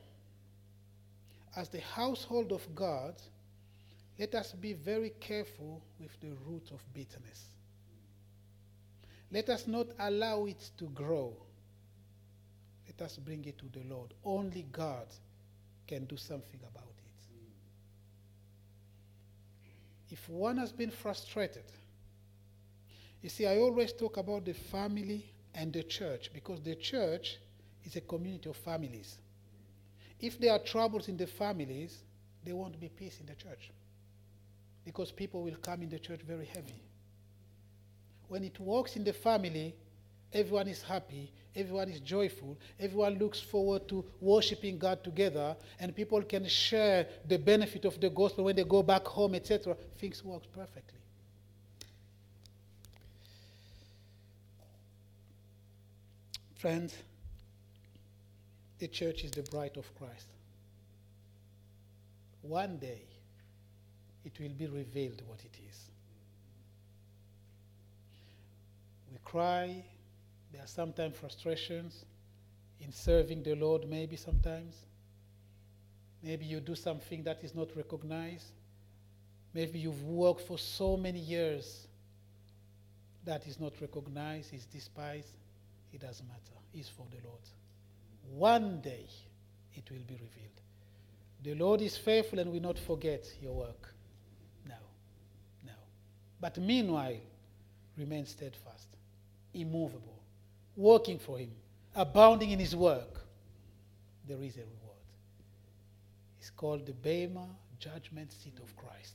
as 1.54 1.68
the 1.68 1.80
household 1.80 2.50
of 2.50 2.62
God, 2.74 3.14
let 4.18 4.34
us 4.34 4.52
be 4.52 4.72
very 4.72 5.10
careful 5.20 5.80
with 6.00 6.18
the 6.20 6.32
root 6.44 6.70
of 6.72 6.82
bitterness. 6.92 7.44
Let 9.30 9.48
us 9.48 9.68
not 9.68 9.86
allow 10.00 10.46
it 10.46 10.70
to 10.78 10.86
grow. 10.86 11.34
Let 12.86 13.06
us 13.06 13.16
bring 13.16 13.44
it 13.44 13.58
to 13.58 13.66
the 13.66 13.84
Lord. 13.88 14.12
Only 14.24 14.66
God 14.72 15.06
can 15.86 16.04
do 16.04 16.16
something 16.16 16.60
about 16.60 16.82
it. 16.88 17.06
If 20.10 20.28
one 20.28 20.56
has 20.58 20.72
been 20.72 20.90
frustrated, 20.90 21.64
you 23.22 23.28
see, 23.28 23.46
I 23.46 23.58
always 23.58 23.92
talk 23.92 24.16
about 24.18 24.44
the 24.44 24.54
family 24.54 25.32
and 25.54 25.72
the 25.72 25.82
church 25.82 26.30
because 26.32 26.60
the 26.60 26.74
church 26.74 27.38
is 27.84 27.96
a 27.96 28.00
community 28.00 28.48
of 28.48 28.56
families. 28.56 29.16
If 30.20 30.38
there 30.38 30.52
are 30.52 30.58
troubles 30.58 31.08
in 31.08 31.16
the 31.16 31.26
families, 31.26 31.98
there 32.44 32.54
won't 32.56 32.78
be 32.80 32.88
peace 32.88 33.18
in 33.20 33.26
the 33.26 33.34
church 33.34 33.70
because 34.84 35.10
people 35.10 35.42
will 35.42 35.56
come 35.56 35.82
in 35.82 35.88
the 35.88 35.98
church 35.98 36.20
very 36.20 36.46
heavy. 36.46 36.80
When 38.28 38.44
it 38.44 38.58
works 38.60 38.96
in 38.96 39.04
the 39.04 39.12
family, 39.12 39.74
everyone 40.32 40.68
is 40.68 40.82
happy, 40.82 41.32
everyone 41.54 41.88
is 41.88 42.00
joyful, 42.00 42.56
everyone 42.78 43.18
looks 43.18 43.40
forward 43.40 43.88
to 43.88 44.04
worshiping 44.20 44.78
God 44.78 45.02
together, 45.02 45.56
and 45.80 45.94
people 45.94 46.22
can 46.22 46.46
share 46.46 47.06
the 47.26 47.38
benefit 47.38 47.84
of 47.84 48.00
the 48.00 48.10
gospel 48.10 48.44
when 48.44 48.56
they 48.56 48.64
go 48.64 48.82
back 48.82 49.04
home, 49.06 49.34
etc. 49.34 49.76
Things 49.98 50.24
work 50.24 50.42
perfectly. 50.52 50.98
Friends, 56.56 56.96
the 58.78 58.88
church 58.88 59.24
is 59.24 59.30
the 59.30 59.42
bride 59.42 59.76
of 59.76 59.84
Christ. 59.96 60.26
One 62.42 62.78
day, 62.78 63.02
it 64.24 64.38
will 64.40 64.50
be 64.50 64.66
revealed 64.66 65.22
what 65.26 65.40
it 65.40 65.56
is. 65.68 65.90
We 69.12 69.18
cry. 69.24 69.84
There 70.56 70.64
are 70.64 70.68
sometimes 70.68 71.18
frustrations 71.18 72.06
in 72.80 72.90
serving 72.90 73.42
the 73.42 73.54
Lord, 73.54 73.86
maybe 73.86 74.16
sometimes. 74.16 74.74
Maybe 76.22 76.46
you 76.46 76.60
do 76.60 76.74
something 76.74 77.22
that 77.24 77.44
is 77.44 77.54
not 77.54 77.76
recognized. 77.76 78.52
Maybe 79.52 79.80
you've 79.80 80.02
worked 80.04 80.40
for 80.40 80.56
so 80.56 80.96
many 80.96 81.18
years 81.18 81.86
that 83.26 83.46
is 83.46 83.60
not 83.60 83.74
recognized, 83.82 84.54
is 84.54 84.64
despised. 84.64 85.28
It 85.92 86.00
doesn't 86.00 86.26
matter. 86.26 86.58
It's 86.72 86.88
for 86.88 87.04
the 87.10 87.22
Lord. 87.28 87.42
One 88.30 88.80
day 88.80 89.04
it 89.74 89.90
will 89.90 90.04
be 90.08 90.14
revealed. 90.14 90.60
The 91.42 91.54
Lord 91.54 91.82
is 91.82 91.98
faithful 91.98 92.38
and 92.38 92.50
will 92.50 92.62
not 92.62 92.78
forget 92.78 93.26
your 93.42 93.52
work. 93.52 93.94
No, 94.66 94.76
no. 95.66 95.74
But 96.40 96.56
meanwhile, 96.56 97.20
remain 97.98 98.24
steadfast, 98.24 98.96
immovable, 99.52 100.15
working 100.76 101.18
for 101.18 101.38
Him, 101.38 101.50
abounding 101.94 102.50
in 102.50 102.58
His 102.58 102.76
work. 102.76 103.22
There 104.28 104.42
is 104.42 104.56
a 104.56 104.60
reward. 104.60 105.06
It's 106.38 106.50
called 106.50 106.86
the 106.86 106.92
Bema 106.92 107.46
judgment 107.78 108.32
seat 108.32 108.58
of 108.62 108.76
Christ. 108.76 109.14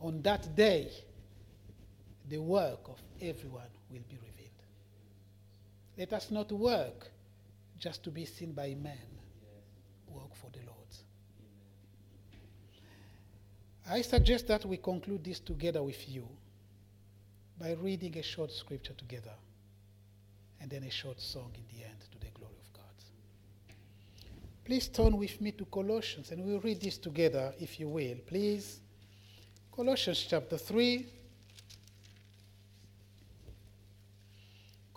On 0.00 0.22
that 0.22 0.54
day, 0.56 0.90
the 2.28 2.38
work 2.38 2.88
of 2.88 3.00
everyone 3.20 3.70
will 3.90 4.02
be 4.08 4.16
revealed. 4.16 4.48
Let 5.96 6.12
us 6.12 6.30
not 6.30 6.52
work 6.52 7.10
just 7.78 8.02
to 8.04 8.10
be 8.10 8.24
seen 8.24 8.52
by 8.52 8.76
men. 8.80 8.98
Work 10.08 10.34
for 10.34 10.50
the 10.52 10.60
Lord. 10.60 10.78
I 13.90 14.02
suggest 14.02 14.46
that 14.48 14.64
we 14.64 14.76
conclude 14.76 15.24
this 15.24 15.40
together 15.40 15.82
with 15.82 16.08
you 16.08 16.28
by 17.58 17.72
reading 17.72 18.16
a 18.18 18.22
short 18.22 18.52
scripture 18.52 18.92
together 18.92 19.32
and 20.60 20.70
then 20.70 20.82
a 20.84 20.90
short 20.90 21.20
song 21.20 21.50
in 21.54 21.64
the 21.76 21.84
end 21.84 22.00
to 22.12 22.18
the 22.18 22.30
glory 22.34 22.54
of 22.60 22.72
God. 22.72 23.76
Please 24.64 24.88
turn 24.88 25.16
with 25.16 25.40
me 25.40 25.52
to 25.52 25.64
Colossians 25.66 26.30
and 26.30 26.44
we'll 26.44 26.60
read 26.60 26.80
this 26.80 26.98
together 26.98 27.52
if 27.58 27.78
you 27.80 27.88
will. 27.88 28.16
Please. 28.26 28.80
Colossians 29.72 30.26
chapter 30.28 30.58
3. 30.58 31.06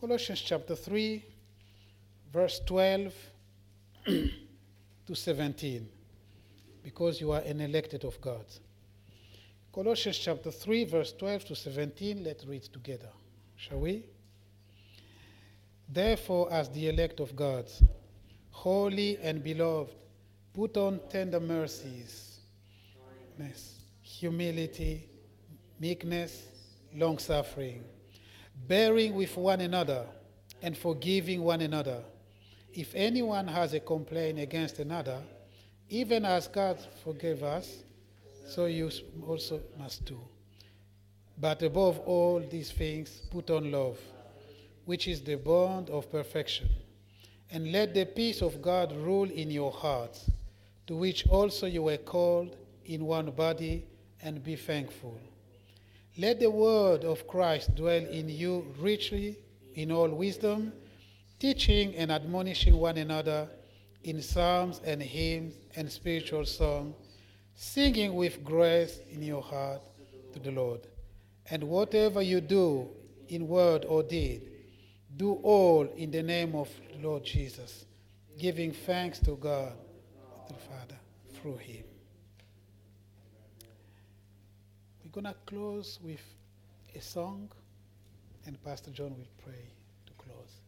Colossians 0.01 0.41
chapter 0.41 0.75
3, 0.75 1.23
verse 2.33 2.59
12 2.65 3.13
to 4.05 5.13
17, 5.13 5.87
because 6.83 7.21
you 7.21 7.31
are 7.31 7.41
an 7.41 7.61
elected 7.61 8.03
of 8.03 8.19
God. 8.19 8.45
Colossians 9.71 10.17
chapter 10.17 10.49
3, 10.49 10.85
verse 10.85 11.13
12 11.13 11.45
to 11.45 11.55
17, 11.55 12.23
let's 12.23 12.45
read 12.45 12.63
together. 12.63 13.09
Shall 13.57 13.79
we? 13.79 14.03
Therefore, 15.93 16.51
as 16.53 16.69
the 16.69 16.87
elect 16.87 17.19
of 17.19 17.35
God, 17.35 17.65
holy 18.51 19.17
and 19.17 19.43
beloved, 19.43 19.93
put 20.53 20.77
on 20.77 21.01
tender 21.09 21.39
mercies, 21.39 22.39
humility, 24.01 25.09
meekness, 25.79 26.47
long 26.95 27.17
suffering, 27.17 27.83
bearing 28.67 29.15
with 29.15 29.35
one 29.35 29.61
another 29.61 30.05
and 30.61 30.77
forgiving 30.77 31.43
one 31.43 31.61
another. 31.61 32.03
If 32.73 32.93
anyone 32.95 33.47
has 33.47 33.73
a 33.73 33.79
complaint 33.79 34.39
against 34.39 34.79
another, 34.79 35.21
even 35.89 36.23
as 36.23 36.47
God 36.47 36.77
forgave 37.03 37.43
us, 37.43 37.83
so 38.47 38.65
you 38.65 38.89
also 39.27 39.61
must 39.77 40.05
do. 40.05 40.19
But 41.37 41.61
above 41.63 41.99
all 41.99 42.39
these 42.39 42.71
things, 42.71 43.23
put 43.29 43.49
on 43.49 43.71
love, 43.71 43.99
which 44.85 45.07
is 45.07 45.21
the 45.21 45.35
bond 45.35 45.89
of 45.89 46.11
perfection. 46.11 46.69
And 47.49 47.71
let 47.71 47.93
the 47.93 48.05
peace 48.05 48.41
of 48.41 48.61
God 48.61 48.95
rule 48.95 49.29
in 49.29 49.51
your 49.51 49.71
hearts, 49.71 50.29
to 50.87 50.95
which 50.95 51.27
also 51.27 51.67
you 51.67 51.83
were 51.83 51.97
called 51.97 52.55
in 52.85 53.05
one 53.05 53.31
body, 53.31 53.85
and 54.23 54.43
be 54.43 54.55
thankful. 54.55 55.19
Let 56.17 56.39
the 56.39 56.51
word 56.51 57.03
of 57.03 57.27
Christ 57.27 57.75
dwell 57.75 58.05
in 58.05 58.29
you 58.29 58.73
richly 58.79 59.37
in 59.75 59.91
all 59.91 60.09
wisdom, 60.09 60.73
teaching 61.39 61.95
and 61.95 62.11
admonishing 62.11 62.77
one 62.77 62.97
another 62.97 63.47
in 64.03 64.21
psalms 64.21 64.81
and 64.83 65.01
hymns 65.01 65.55
and 65.75 65.91
spiritual 65.91 66.45
songs, 66.45 66.95
singing 67.55 68.13
with 68.15 68.43
grace 68.43 68.99
in 69.11 69.23
your 69.23 69.41
heart 69.41 69.81
to 70.33 70.39
the 70.39 70.51
Lord. 70.51 70.81
And 71.49 71.63
whatever 71.63 72.21
you 72.21 72.41
do 72.41 72.89
in 73.29 73.47
word 73.47 73.85
or 73.85 74.03
deed, 74.03 74.50
do 75.17 75.33
all 75.43 75.87
in 75.95 76.11
the 76.11 76.23
name 76.23 76.55
of 76.55 76.69
Lord 77.01 77.23
Jesus, 77.23 77.85
giving 78.37 78.71
thanks 78.71 79.19
to 79.19 79.35
God 79.35 79.73
the 80.47 80.53
Father 80.53 80.99
through 81.33 81.57
him. 81.57 81.83
We're 85.03 85.11
going 85.11 85.25
to 85.25 85.35
close 85.45 85.99
with 86.03 86.21
a 86.95 87.01
song, 87.01 87.49
and 88.45 88.61
Pastor 88.63 88.91
John 88.91 89.11
will 89.17 89.43
pray 89.43 89.65
to 90.05 90.13
close. 90.13 90.61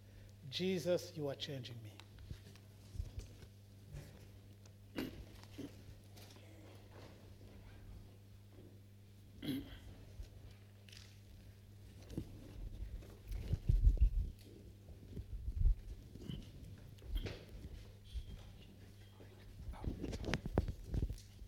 Jesus, 0.49 1.11
you 1.15 1.29
are 1.29 1.35
changing 1.35 1.75
me. 1.83 1.92